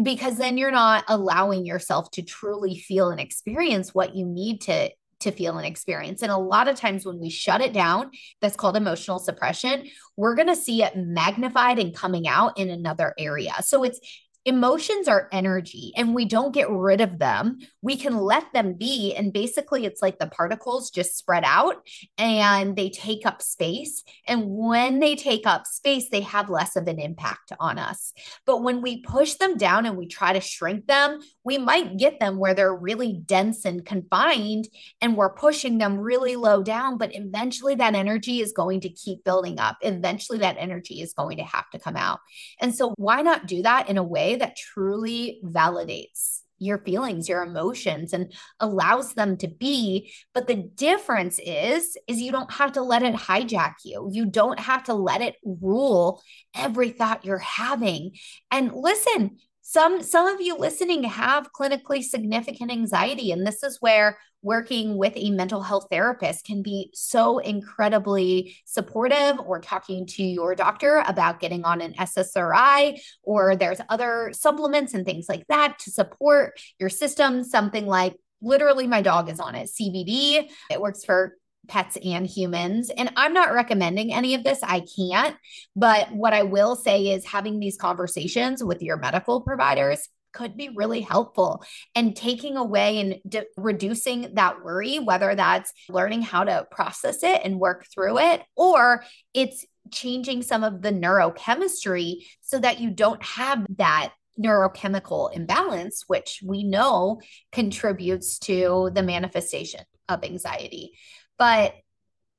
Because 0.00 0.38
then 0.38 0.56
you're 0.56 0.70
not 0.70 1.02
allowing 1.08 1.66
yourself 1.66 2.12
to 2.12 2.22
truly 2.22 2.78
feel 2.78 3.10
and 3.10 3.18
experience 3.18 3.92
what 3.92 4.14
you 4.14 4.24
need 4.24 4.60
to 4.62 4.88
to 5.22 5.32
feel 5.32 5.58
and 5.58 5.66
experience. 5.66 6.22
And 6.22 6.30
a 6.30 6.36
lot 6.36 6.68
of 6.68 6.76
times 6.76 7.04
when 7.04 7.18
we 7.18 7.30
shut 7.30 7.60
it 7.60 7.72
down, 7.72 8.10
that's 8.40 8.56
called 8.56 8.76
emotional 8.76 9.18
suppression, 9.18 9.88
we're 10.16 10.34
going 10.34 10.48
to 10.48 10.56
see 10.56 10.82
it 10.82 10.96
magnified 10.96 11.78
and 11.78 11.94
coming 11.94 12.28
out 12.28 12.58
in 12.58 12.70
another 12.70 13.14
area. 13.18 13.54
So 13.62 13.82
it's 13.82 14.00
emotions 14.44 15.06
are 15.06 15.28
energy 15.30 15.92
and 15.96 16.14
we 16.14 16.24
don't 16.24 16.54
get 16.54 16.68
rid 16.68 17.00
of 17.00 17.18
them. 17.18 17.58
We 17.80 17.96
can 17.96 18.16
let 18.16 18.52
them 18.52 18.74
be. 18.74 19.14
And 19.14 19.32
basically, 19.32 19.84
it's 19.84 20.02
like 20.02 20.18
the 20.18 20.26
particles 20.26 20.90
just 20.90 21.16
spread 21.16 21.44
out 21.46 21.76
and 22.18 22.74
they 22.74 22.90
take 22.90 23.24
up 23.24 23.40
space. 23.40 24.02
And 24.26 24.46
when 24.48 24.98
they 24.98 25.14
take 25.14 25.46
up 25.46 25.66
space, 25.66 26.08
they 26.10 26.22
have 26.22 26.50
less 26.50 26.74
of 26.74 26.88
an 26.88 26.98
impact 26.98 27.52
on 27.60 27.78
us. 27.78 28.12
But 28.44 28.62
when 28.62 28.82
we 28.82 29.02
push 29.02 29.34
them 29.34 29.56
down 29.56 29.86
and 29.86 29.96
we 29.96 30.08
try 30.08 30.32
to 30.32 30.40
shrink 30.40 30.86
them, 30.86 31.20
we 31.44 31.58
might 31.58 31.96
get 31.96 32.18
them 32.18 32.38
where 32.38 32.54
they're 32.54 32.74
really 32.74 33.12
dense 33.12 33.64
and 33.64 33.84
confined 33.84 34.68
and 35.00 35.16
we're 35.16 35.34
pushing 35.34 35.78
them 35.78 35.98
really 35.98 36.36
low 36.36 36.62
down. 36.62 36.98
But 36.98 37.14
eventually, 37.14 37.76
that 37.76 37.94
energy 37.94 38.40
is 38.40 38.52
going 38.52 38.80
to 38.80 38.88
keep 38.88 39.22
building 39.24 39.60
up. 39.60 39.76
Eventually, 39.82 40.38
that 40.38 40.56
energy 40.58 41.00
is 41.00 41.12
going 41.12 41.36
to 41.36 41.44
have 41.44 41.70
to 41.70 41.78
come 41.78 41.96
out. 41.96 42.20
And 42.60 42.74
so, 42.74 42.94
why 42.96 43.22
not 43.22 43.46
do 43.46 43.62
that 43.62 43.88
in 43.88 43.98
a 43.98 44.02
way? 44.02 44.31
That 44.36 44.56
truly 44.56 45.40
validates 45.44 46.40
your 46.62 46.78
feelings 46.78 47.28
your 47.28 47.42
emotions 47.42 48.12
and 48.12 48.32
allows 48.60 49.14
them 49.14 49.36
to 49.36 49.48
be. 49.48 50.12
But 50.32 50.46
the 50.46 50.54
difference 50.54 51.40
is 51.44 51.96
is 52.06 52.20
you 52.20 52.30
don't 52.30 52.52
have 52.52 52.72
to 52.72 52.82
let 52.82 53.02
it 53.02 53.14
hijack 53.14 53.74
you. 53.84 54.08
You 54.12 54.26
don't 54.26 54.60
have 54.60 54.84
to 54.84 54.94
let 54.94 55.20
it 55.20 55.34
rule 55.44 56.22
every 56.54 56.90
thought 56.90 57.24
you're 57.24 57.38
having. 57.38 58.12
And 58.50 58.72
listen 58.72 59.38
some 59.62 60.02
some 60.02 60.26
of 60.26 60.40
you 60.40 60.56
listening 60.56 61.04
have 61.04 61.52
clinically 61.52 62.02
significant 62.02 62.70
anxiety 62.70 63.30
and 63.30 63.46
this 63.46 63.62
is 63.62 63.78
where 63.80 64.18
working 64.42 64.96
with 64.96 65.12
a 65.16 65.30
mental 65.30 65.62
health 65.62 65.86
therapist 65.90 66.44
can 66.44 66.62
be 66.62 66.90
so 66.92 67.38
incredibly 67.38 68.56
supportive 68.64 69.38
or 69.38 69.60
talking 69.60 70.06
to 70.06 70.22
your 70.22 70.54
doctor 70.54 71.02
about 71.06 71.40
getting 71.40 71.64
on 71.64 71.80
an 71.80 71.94
SSRI 71.94 73.00
or 73.22 73.56
there's 73.56 73.80
other 73.88 74.30
supplements 74.32 74.94
and 74.94 75.06
things 75.06 75.26
like 75.28 75.46
that 75.48 75.78
to 75.78 75.90
support 75.90 76.60
your 76.78 76.88
system 76.88 77.44
something 77.44 77.86
like 77.86 78.16
literally 78.40 78.86
my 78.86 79.00
dog 79.00 79.30
is 79.30 79.38
on 79.38 79.54
it 79.54 79.70
CBD 79.80 80.50
it 80.70 80.80
works 80.80 81.04
for 81.04 81.36
pets 81.68 81.96
and 82.04 82.26
humans. 82.26 82.90
And 82.90 83.12
I'm 83.16 83.32
not 83.32 83.52
recommending 83.52 84.12
any 84.12 84.34
of 84.34 84.44
this. 84.44 84.60
I 84.62 84.80
can't. 84.96 85.36
But 85.76 86.12
what 86.12 86.32
I 86.32 86.42
will 86.42 86.76
say 86.76 87.08
is 87.08 87.24
having 87.24 87.60
these 87.60 87.76
conversations 87.76 88.64
with 88.64 88.82
your 88.82 88.96
medical 88.96 89.40
providers 89.40 90.08
could 90.32 90.56
be 90.56 90.70
really 90.70 91.00
helpful 91.00 91.62
and 91.94 92.16
taking 92.16 92.56
away 92.56 92.98
and 92.98 93.20
de- 93.28 93.46
reducing 93.56 94.34
that 94.34 94.64
worry, 94.64 94.98
whether 94.98 95.34
that's 95.34 95.72
learning 95.88 96.22
how 96.22 96.44
to 96.44 96.66
process 96.70 97.22
it 97.22 97.40
and 97.44 97.60
work 97.60 97.86
through 97.92 98.18
it, 98.18 98.42
or 98.56 99.04
it's 99.34 99.64
changing 99.90 100.42
some 100.42 100.64
of 100.64 100.82
the 100.82 100.92
neurochemistry 100.92 102.24
so 102.40 102.58
that 102.58 102.80
you 102.80 102.90
don't 102.90 103.22
have 103.22 103.66
that 103.76 104.12
neurochemical 104.38 105.32
imbalance, 105.32 106.04
which 106.06 106.40
we 106.44 106.64
know 106.64 107.20
contributes 107.50 108.38
to 108.38 108.90
the 108.94 109.02
manifestation 109.02 109.80
of 110.08 110.24
anxiety. 110.24 110.92
But 111.38 111.74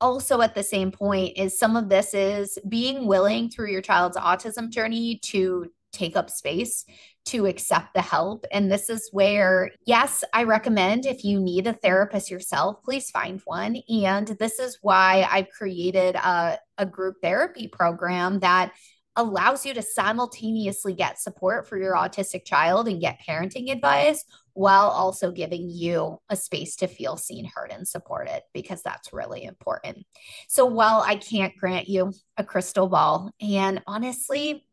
also 0.00 0.40
at 0.40 0.54
the 0.54 0.62
same 0.62 0.90
point 0.90 1.38
is 1.38 1.58
some 1.58 1.76
of 1.76 1.88
this 1.88 2.14
is 2.14 2.58
being 2.68 3.06
willing 3.06 3.48
through 3.48 3.70
your 3.70 3.80
child's 3.80 4.16
autism 4.16 4.70
journey 4.70 5.20
to 5.22 5.66
take 5.92 6.16
up 6.16 6.28
space 6.28 6.84
to 7.26 7.46
accept 7.46 7.94
the 7.94 8.02
help. 8.02 8.44
And 8.52 8.70
this 8.70 8.90
is 8.90 9.08
where, 9.12 9.70
yes, 9.86 10.24
I 10.32 10.44
recommend 10.44 11.06
if 11.06 11.24
you 11.24 11.40
need 11.40 11.66
a 11.66 11.72
therapist 11.72 12.30
yourself, 12.30 12.82
please 12.84 13.10
find 13.10 13.40
one. 13.44 13.80
And 13.88 14.28
this 14.38 14.58
is 14.58 14.78
why 14.82 15.26
I've 15.30 15.48
created 15.50 16.16
a, 16.16 16.58
a 16.76 16.86
group 16.86 17.16
therapy 17.22 17.68
program 17.68 18.40
that 18.40 18.72
allows 19.16 19.64
you 19.64 19.72
to 19.74 19.82
simultaneously 19.82 20.92
get 20.92 21.20
support 21.20 21.68
for 21.68 21.78
your 21.78 21.94
autistic 21.94 22.44
child 22.44 22.88
and 22.88 23.00
get 23.00 23.20
parenting 23.26 23.70
advice 23.70 24.24
while 24.54 24.88
also 24.88 25.30
giving 25.30 25.68
you 25.70 26.18
a 26.28 26.36
space 26.36 26.76
to 26.76 26.86
feel 26.86 27.16
seen, 27.16 27.48
heard, 27.54 27.70
and 27.70 27.86
supported, 27.86 28.42
because 28.52 28.82
that's 28.82 29.12
really 29.12 29.44
important. 29.44 30.04
So, 30.48 30.66
while 30.66 31.00
I 31.00 31.16
can't 31.16 31.56
grant 31.56 31.88
you 31.88 32.12
a 32.36 32.44
crystal 32.44 32.88
ball, 32.88 33.30
and 33.40 33.82
honestly, 33.86 34.64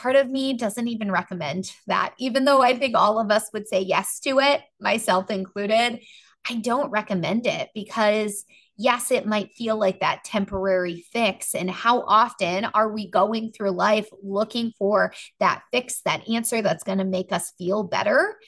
part 0.00 0.16
of 0.16 0.30
me 0.30 0.54
doesn't 0.54 0.88
even 0.88 1.10
recommend 1.10 1.72
that, 1.86 2.14
even 2.18 2.44
though 2.44 2.62
I 2.62 2.78
think 2.78 2.96
all 2.96 3.20
of 3.20 3.30
us 3.30 3.50
would 3.52 3.68
say 3.68 3.80
yes 3.80 4.18
to 4.20 4.38
it, 4.40 4.62
myself 4.80 5.30
included, 5.30 6.00
I 6.48 6.54
don't 6.54 6.90
recommend 6.90 7.46
it 7.46 7.68
because 7.74 8.44
yes, 8.78 9.10
it 9.10 9.26
might 9.26 9.52
feel 9.52 9.78
like 9.78 10.00
that 10.00 10.24
temporary 10.24 11.04
fix. 11.12 11.54
And 11.54 11.70
how 11.70 12.00
often 12.00 12.64
are 12.64 12.90
we 12.90 13.10
going 13.10 13.52
through 13.52 13.72
life 13.72 14.08
looking 14.22 14.72
for 14.78 15.12
that 15.38 15.62
fix, 15.70 16.00
that 16.06 16.26
answer 16.30 16.62
that's 16.62 16.84
going 16.84 16.98
to 16.98 17.04
make 17.04 17.30
us 17.30 17.52
feel 17.58 17.82
better? 17.82 18.38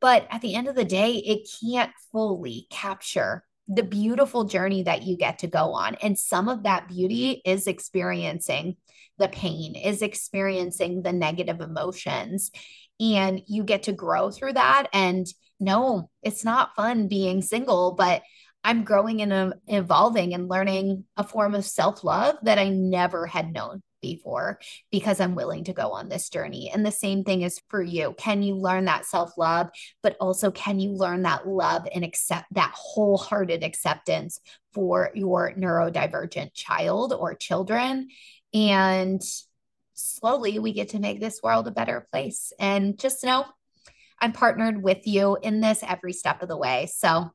But 0.00 0.28
at 0.30 0.40
the 0.40 0.54
end 0.54 0.68
of 0.68 0.76
the 0.76 0.84
day, 0.84 1.14
it 1.14 1.48
can't 1.60 1.90
fully 2.12 2.68
capture 2.70 3.42
the 3.68 3.82
beautiful 3.82 4.44
journey 4.44 4.84
that 4.84 5.02
you 5.02 5.16
get 5.16 5.40
to 5.40 5.46
go 5.46 5.72
on. 5.72 5.96
And 5.96 6.18
some 6.18 6.48
of 6.48 6.62
that 6.64 6.88
beauty 6.88 7.42
is 7.44 7.66
experiencing 7.66 8.76
the 9.18 9.28
pain, 9.28 9.74
is 9.74 10.02
experiencing 10.02 11.02
the 11.02 11.12
negative 11.12 11.60
emotions. 11.60 12.50
And 13.00 13.42
you 13.46 13.64
get 13.64 13.84
to 13.84 13.92
grow 13.92 14.30
through 14.30 14.54
that. 14.54 14.86
And 14.92 15.26
no, 15.58 16.10
it's 16.22 16.44
not 16.44 16.76
fun 16.76 17.08
being 17.08 17.42
single, 17.42 17.92
but 17.92 18.22
I'm 18.62 18.84
growing 18.84 19.22
and 19.22 19.32
um, 19.32 19.54
evolving 19.68 20.34
and 20.34 20.48
learning 20.48 21.04
a 21.16 21.24
form 21.24 21.54
of 21.54 21.64
self 21.64 22.02
love 22.04 22.36
that 22.42 22.58
I 22.58 22.68
never 22.68 23.26
had 23.26 23.52
known 23.52 23.82
before 24.14 24.58
because 24.90 25.20
I'm 25.20 25.34
willing 25.34 25.64
to 25.64 25.72
go 25.72 25.90
on 25.92 26.08
this 26.08 26.28
journey. 26.28 26.70
And 26.72 26.84
the 26.84 26.92
same 26.92 27.24
thing 27.24 27.42
is 27.42 27.60
for 27.68 27.82
you. 27.82 28.14
Can 28.18 28.42
you 28.42 28.54
learn 28.54 28.84
that 28.84 29.06
self 29.06 29.36
love, 29.36 29.68
but 30.02 30.16
also 30.20 30.50
can 30.50 30.78
you 30.78 30.92
learn 30.92 31.22
that 31.22 31.48
love 31.48 31.86
and 31.92 32.04
accept 32.04 32.46
that 32.52 32.72
wholehearted 32.74 33.62
acceptance 33.62 34.40
for 34.72 35.10
your 35.14 35.52
neurodivergent 35.54 36.54
child 36.54 37.12
or 37.12 37.34
children? 37.34 38.08
And 38.54 39.22
slowly 39.94 40.58
we 40.58 40.72
get 40.72 40.90
to 40.90 41.00
make 41.00 41.20
this 41.20 41.40
world 41.42 41.66
a 41.66 41.72
better 41.72 42.06
place. 42.12 42.52
And 42.58 42.98
just 42.98 43.24
know 43.24 43.44
I'm 44.20 44.32
partnered 44.32 44.82
with 44.82 45.06
you 45.06 45.36
in 45.42 45.60
this 45.60 45.82
every 45.82 46.12
step 46.12 46.42
of 46.42 46.48
the 46.48 46.56
way. 46.56 46.88
So 46.94 47.30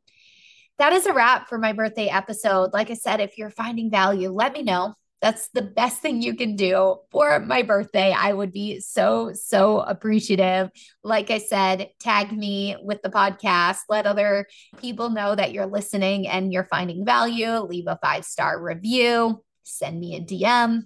that 0.78 0.94
is 0.94 1.06
a 1.06 1.14
wrap 1.14 1.48
for 1.48 1.60
my 1.60 1.74
birthday 1.74 2.08
episode. 2.08 2.74
Like 2.74 2.90
I 2.90 2.96
said, 2.96 3.20
if 3.20 3.38
you're 3.38 3.52
finding 3.52 3.92
value, 3.92 4.32
let 4.32 4.54
me 4.54 4.64
know. 4.64 4.96
That's 5.22 5.50
the 5.50 5.62
best 5.62 6.02
thing 6.02 6.22
you 6.22 6.36
can 6.36 6.56
do 6.56 6.98
for 7.12 7.40
my 7.40 7.62
birthday. 7.62 8.12
I 8.12 8.34
would 8.34 8.52
be 8.52 8.80
so, 8.80 9.34
so 9.34 9.80
appreciative. 9.80 10.72
Like 11.04 11.30
I 11.30 11.38
said, 11.38 11.90
tag 12.00 12.32
me 12.32 12.76
with 12.82 13.04
the 13.04 13.10
podcast. 13.10 13.80
Let 13.88 14.08
other 14.08 14.48
people 14.80 15.12
know 15.12 15.36
that 15.36 15.54
you're 15.54 15.68
listening 15.68 16.28
and 16.28 16.52
you're 16.52 16.68
finding 16.72 17.06
value. 17.06 17.52
Leave 17.60 17.86
a 17.88 18.00
five 18.02 18.26
star 18.26 18.60
review, 18.60 19.44
send 19.64 20.00
me 20.00 20.16
a 20.16 20.22
DM, 20.22 20.86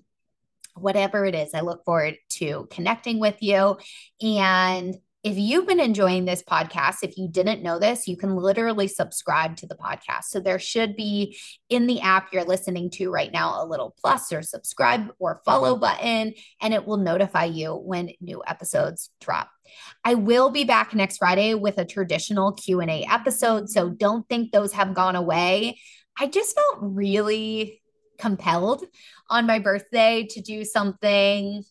whatever 0.76 1.26
it 1.26 1.34
is. 1.34 1.54
I 1.54 1.62
look 1.62 1.86
forward 1.86 2.18
to 2.32 2.68
connecting 2.70 3.20
with 3.20 3.38
you. 3.42 3.78
And 4.22 4.96
if 5.26 5.40
you've 5.40 5.66
been 5.66 5.80
enjoying 5.80 6.26
this 6.26 6.44
podcast, 6.44 6.98
if 7.02 7.18
you 7.18 7.28
didn't 7.28 7.64
know 7.64 7.80
this, 7.80 8.08
you 8.08 8.16
can 8.16 8.36
literally 8.36 8.88
subscribe 8.88 9.56
to 9.56 9.66
the 9.66 9.74
podcast. 9.74 10.26
So 10.26 10.40
there 10.40 10.60
should 10.60 10.96
be 10.96 11.36
in 11.68 11.88
the 11.88 12.00
app 12.02 12.32
you're 12.32 12.44
listening 12.44 12.92
to 12.92 13.10
right 13.10 13.34
now 13.34 13.60
a 13.60 13.66
little 13.66 13.96
plus 14.00 14.32
or 14.32 14.44
subscribe 14.44 15.08
or 15.18 15.42
follow 15.44 15.78
button, 15.78 16.36
and 16.62 16.74
it 16.76 16.86
will 16.86 16.98
notify 16.98 17.46
you 17.46 17.74
when 17.74 18.12
new 18.22 18.44
episodes 18.46 19.10
drop. 19.20 19.50
I 20.04 20.14
will 20.14 20.52
be 20.52 20.64
back 20.64 20.94
next 20.94 21.18
Friday 21.18 21.56
with 21.56 21.80
a 21.80 21.86
traditional 21.86 22.52
Q&A 22.52 23.04
episode, 23.10 23.68
so 23.68 23.90
don't 23.90 24.30
think 24.30 24.52
those 24.52 24.74
have 24.74 24.94
gone 24.94 25.16
away. 25.16 25.80
I 26.20 26.28
just 26.28 26.56
felt 26.56 26.78
really 26.82 27.82
compelled 28.20 28.84
on 29.28 29.48
my 29.48 29.58
birthday 29.58 30.28
to 30.30 30.42
do 30.42 30.64
something 30.64 31.64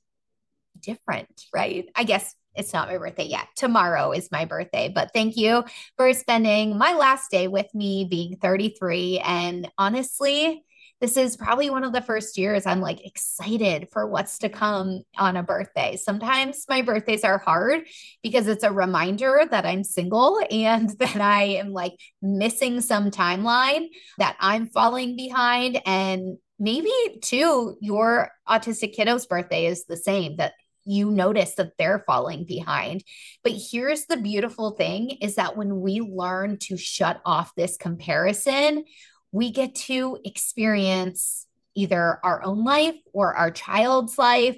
different, 0.81 1.45
right? 1.55 1.89
I 1.95 2.03
guess 2.03 2.35
it's 2.55 2.73
not 2.73 2.89
my 2.89 2.99
birthday 2.99 3.27
yet. 3.27 3.49
Tomorrow 3.57 4.13
is 4.13 4.31
my 4.31 4.45
birthday. 4.45 4.91
But 4.95 5.11
thank 5.13 5.37
you 5.37 5.65
for 5.97 6.13
spending 6.13 6.79
my 6.79 6.95
last 6.95 7.31
day 7.31 7.49
with 7.49 7.67
me 7.75 8.07
being 8.09 8.37
33. 8.37 9.21
And 9.21 9.71
honestly, 9.79 10.65
this 11.01 11.17
is 11.17 11.37
probably 11.37 11.69
one 11.69 11.85
of 11.85 11.93
the 11.93 12.01
first 12.01 12.39
years 12.39 12.67
I'm 12.67 12.81
like 12.81 13.05
excited 13.05 13.89
for 13.93 14.07
what's 14.07 14.39
to 14.39 14.49
come 14.49 15.03
on 15.19 15.37
a 15.37 15.43
birthday. 15.43 15.97
Sometimes 15.97 16.65
my 16.69 16.83
birthdays 16.83 17.25
are 17.25 17.39
hard 17.39 17.83
because 18.23 18.47
it's 18.47 18.65
a 18.65 18.73
reminder 18.73 19.43
that 19.51 19.67
I'm 19.67 19.85
single 19.85 20.41
and 20.51 20.91
that 21.01 21.21
I 21.21 21.43
am 21.43 21.73
like 21.73 21.93
missing 22.23 22.81
some 22.81 23.11
timeline, 23.11 23.89
that 24.19 24.37
I'm 24.41 24.67
falling 24.69 25.17
behind. 25.17 25.81
And 25.85 26.39
maybe 26.59 26.91
too, 27.21 27.77
your 27.81 28.31
autistic 28.49 28.95
kiddo's 28.95 29.27
birthday 29.27 29.67
is 29.67 29.85
the 29.85 29.97
same, 29.97 30.37
that 30.37 30.55
you 30.85 31.11
notice 31.11 31.55
that 31.55 31.73
they're 31.79 32.05
falling 32.07 32.45
behind. 32.45 33.05
But 33.43 33.53
here's 33.71 34.07
the 34.07 34.17
beautiful 34.17 34.73
thing 34.73 35.11
is 35.21 35.37
that 35.37 35.57
when 35.57 35.81
we 35.81 36.01
learn 36.01 36.59
to 36.61 36.77
shut 36.77 37.21
off 37.25 37.55
this 37.55 37.77
comparison, 37.77 38.85
we 39.33 39.51
get 39.51 39.75
to 39.75 40.19
experience 40.25 41.47
either 41.75 42.21
our 42.23 42.45
own 42.45 42.65
life 42.65 42.97
or 43.13 43.35
our 43.35 43.51
child's 43.51 44.17
life 44.19 44.57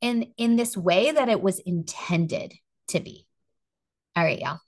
and 0.00 0.26
in 0.36 0.56
this 0.56 0.76
way 0.76 1.12
that 1.12 1.28
it 1.28 1.42
was 1.42 1.58
intended 1.60 2.54
to 2.88 3.00
be. 3.00 3.26
All 4.16 4.24
right, 4.24 4.38
y'all. 4.38 4.60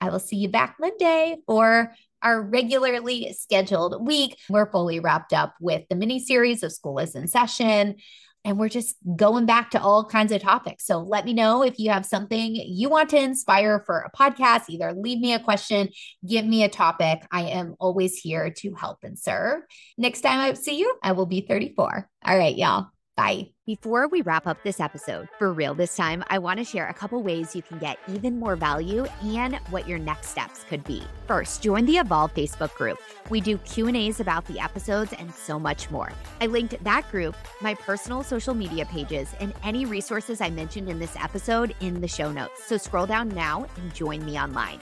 I 0.00 0.08
will 0.08 0.18
see 0.18 0.36
you 0.36 0.48
back 0.48 0.76
Monday 0.80 1.36
for 1.46 1.94
our 2.22 2.42
regularly 2.42 3.34
scheduled 3.38 4.06
week. 4.06 4.36
We're 4.48 4.70
fully 4.70 5.00
wrapped 5.00 5.32
up 5.32 5.54
with 5.60 5.84
the 5.88 5.96
mini 5.96 6.18
series 6.18 6.62
of 6.62 6.72
School 6.72 6.98
is 6.98 7.14
in 7.14 7.28
Session 7.28 7.96
and 8.44 8.58
we're 8.58 8.68
just 8.68 8.96
going 9.16 9.46
back 9.46 9.70
to 9.70 9.80
all 9.80 10.04
kinds 10.04 10.32
of 10.32 10.40
topics. 10.40 10.86
So 10.86 10.98
let 10.98 11.24
me 11.24 11.32
know 11.32 11.62
if 11.62 11.78
you 11.78 11.90
have 11.90 12.06
something 12.06 12.54
you 12.54 12.88
want 12.88 13.10
to 13.10 13.18
inspire 13.18 13.82
for 13.86 14.00
a 14.00 14.10
podcast. 14.16 14.64
Either 14.68 14.92
leave 14.92 15.20
me 15.20 15.34
a 15.34 15.40
question, 15.40 15.88
give 16.26 16.44
me 16.44 16.64
a 16.64 16.68
topic. 16.68 17.20
I 17.30 17.42
am 17.42 17.74
always 17.78 18.16
here 18.16 18.50
to 18.50 18.74
help 18.74 18.98
and 19.02 19.18
serve. 19.18 19.62
Next 19.98 20.22
time 20.22 20.40
I 20.40 20.54
see 20.54 20.78
you, 20.78 20.96
I 21.02 21.12
will 21.12 21.26
be 21.26 21.42
34. 21.42 22.08
All 22.24 22.38
right, 22.38 22.56
y'all. 22.56 22.86
Bye. 23.20 23.50
Before 23.66 24.08
we 24.08 24.22
wrap 24.22 24.46
up 24.46 24.62
this 24.64 24.80
episode, 24.80 25.28
for 25.38 25.52
real 25.52 25.74
this 25.74 25.94
time, 25.94 26.24
I 26.28 26.38
want 26.38 26.58
to 26.58 26.64
share 26.64 26.88
a 26.88 26.94
couple 26.94 27.22
ways 27.22 27.54
you 27.54 27.60
can 27.60 27.78
get 27.78 27.98
even 28.08 28.38
more 28.38 28.56
value 28.56 29.04
and 29.22 29.56
what 29.68 29.86
your 29.86 29.98
next 29.98 30.28
steps 30.28 30.64
could 30.70 30.82
be. 30.84 31.02
First, 31.26 31.62
join 31.62 31.84
the 31.84 31.98
Evolve 31.98 32.32
Facebook 32.32 32.74
group. 32.76 32.98
We 33.28 33.42
do 33.42 33.58
Q&As 33.58 34.20
about 34.20 34.46
the 34.46 34.58
episodes 34.58 35.12
and 35.18 35.34
so 35.34 35.58
much 35.58 35.90
more. 35.90 36.10
I 36.40 36.46
linked 36.46 36.82
that 36.82 37.10
group, 37.10 37.36
my 37.60 37.74
personal 37.74 38.22
social 38.22 38.54
media 38.54 38.86
pages, 38.86 39.34
and 39.38 39.52
any 39.62 39.84
resources 39.84 40.40
I 40.40 40.48
mentioned 40.48 40.88
in 40.88 40.98
this 40.98 41.14
episode 41.16 41.76
in 41.80 42.00
the 42.00 42.08
show 42.08 42.32
notes. 42.32 42.64
So 42.64 42.78
scroll 42.78 43.06
down 43.06 43.28
now 43.28 43.66
and 43.76 43.94
join 43.94 44.24
me 44.24 44.40
online. 44.40 44.80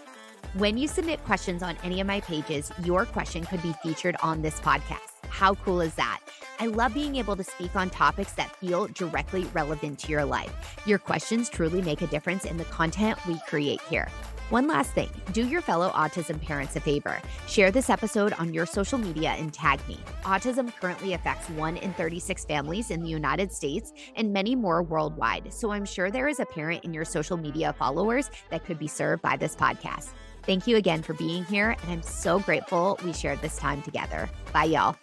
When 0.55 0.79
you 0.79 0.87
submit 0.87 1.25
questions 1.25 1.65
on 1.65 1.77
any 1.83 2.01
of 2.01 2.07
my 2.07 2.21
pages, 2.21 2.71
your 2.85 3.05
question 3.05 3.45
could 3.45 3.63
be 3.63 3.75
featured 3.83 4.15
on 4.23 4.43
this 4.43 4.61
podcast. 4.61 5.08
How 5.29 5.55
cool 5.55 5.81
is 5.81 5.95
that? 5.95 6.21
I 6.61 6.67
love 6.67 6.95
being 6.95 7.17
able 7.17 7.37
to 7.37 7.45
speak 7.45 7.77
on 7.77 7.91
topics 7.91 8.33
that 8.33 8.55
feel 8.57 8.89
directly 8.89 9.45
relevant 9.53 9.99
to 10.01 10.11
your 10.11 10.25
life. 10.25 10.53
Your 10.87 10.99
questions 10.99 11.49
truly 11.49 11.83
make 11.83 12.03
a 12.03 12.07
difference 12.09 12.45
in 12.45 12.57
the 12.57 12.65
content 12.65 13.19
we 13.27 13.39
create 13.47 13.81
here. 13.83 14.09
One 14.51 14.67
last 14.67 14.93
thing 14.93 15.11
do 15.33 15.47
your 15.47 15.61
fellow 15.61 15.91
autism 15.91 16.41
parents 16.41 16.75
a 16.75 16.81
favor. 16.81 17.21
Share 17.47 17.71
this 17.71 17.91
episode 17.91 18.33
on 18.35 18.55
your 18.55 18.65
social 18.65 18.99
media 18.99 19.37
and 19.39 19.53
tag 19.53 19.79
me. 19.87 19.99
Autism 20.23 20.75
currently 20.81 21.13
affects 21.13 21.51
1 21.51 21.77
in 21.77 21.93
36 21.93 22.47
families 22.47 22.91
in 22.91 23.03
the 23.03 23.11
United 23.11 23.53
States 23.53 23.93
and 24.17 24.33
many 24.33 24.55
more 24.55 24.83
worldwide. 24.83 25.53
So 25.53 25.71
I'm 25.71 25.85
sure 25.85 26.11
there 26.11 26.29
is 26.29 26.41
a 26.41 26.47
parent 26.47 26.85
in 26.85 26.95
your 26.95 27.05
social 27.05 27.37
media 27.37 27.75
followers 27.79 28.31
that 28.51 28.65
could 28.65 28.79
be 28.79 28.89
served 28.89 29.23
by 29.23 29.37
this 29.37 29.55
podcast. 29.55 30.09
Thank 30.45 30.67
you 30.67 30.77
again 30.77 31.03
for 31.03 31.13
being 31.13 31.45
here, 31.45 31.77
and 31.83 31.93
I'm 31.93 32.03
so 32.03 32.39
grateful 32.39 32.99
we 33.05 33.13
shared 33.13 33.43
this 33.43 33.59
time 33.59 33.83
together. 33.83 34.31
Bye, 34.51 34.65
y'all. 34.65 34.97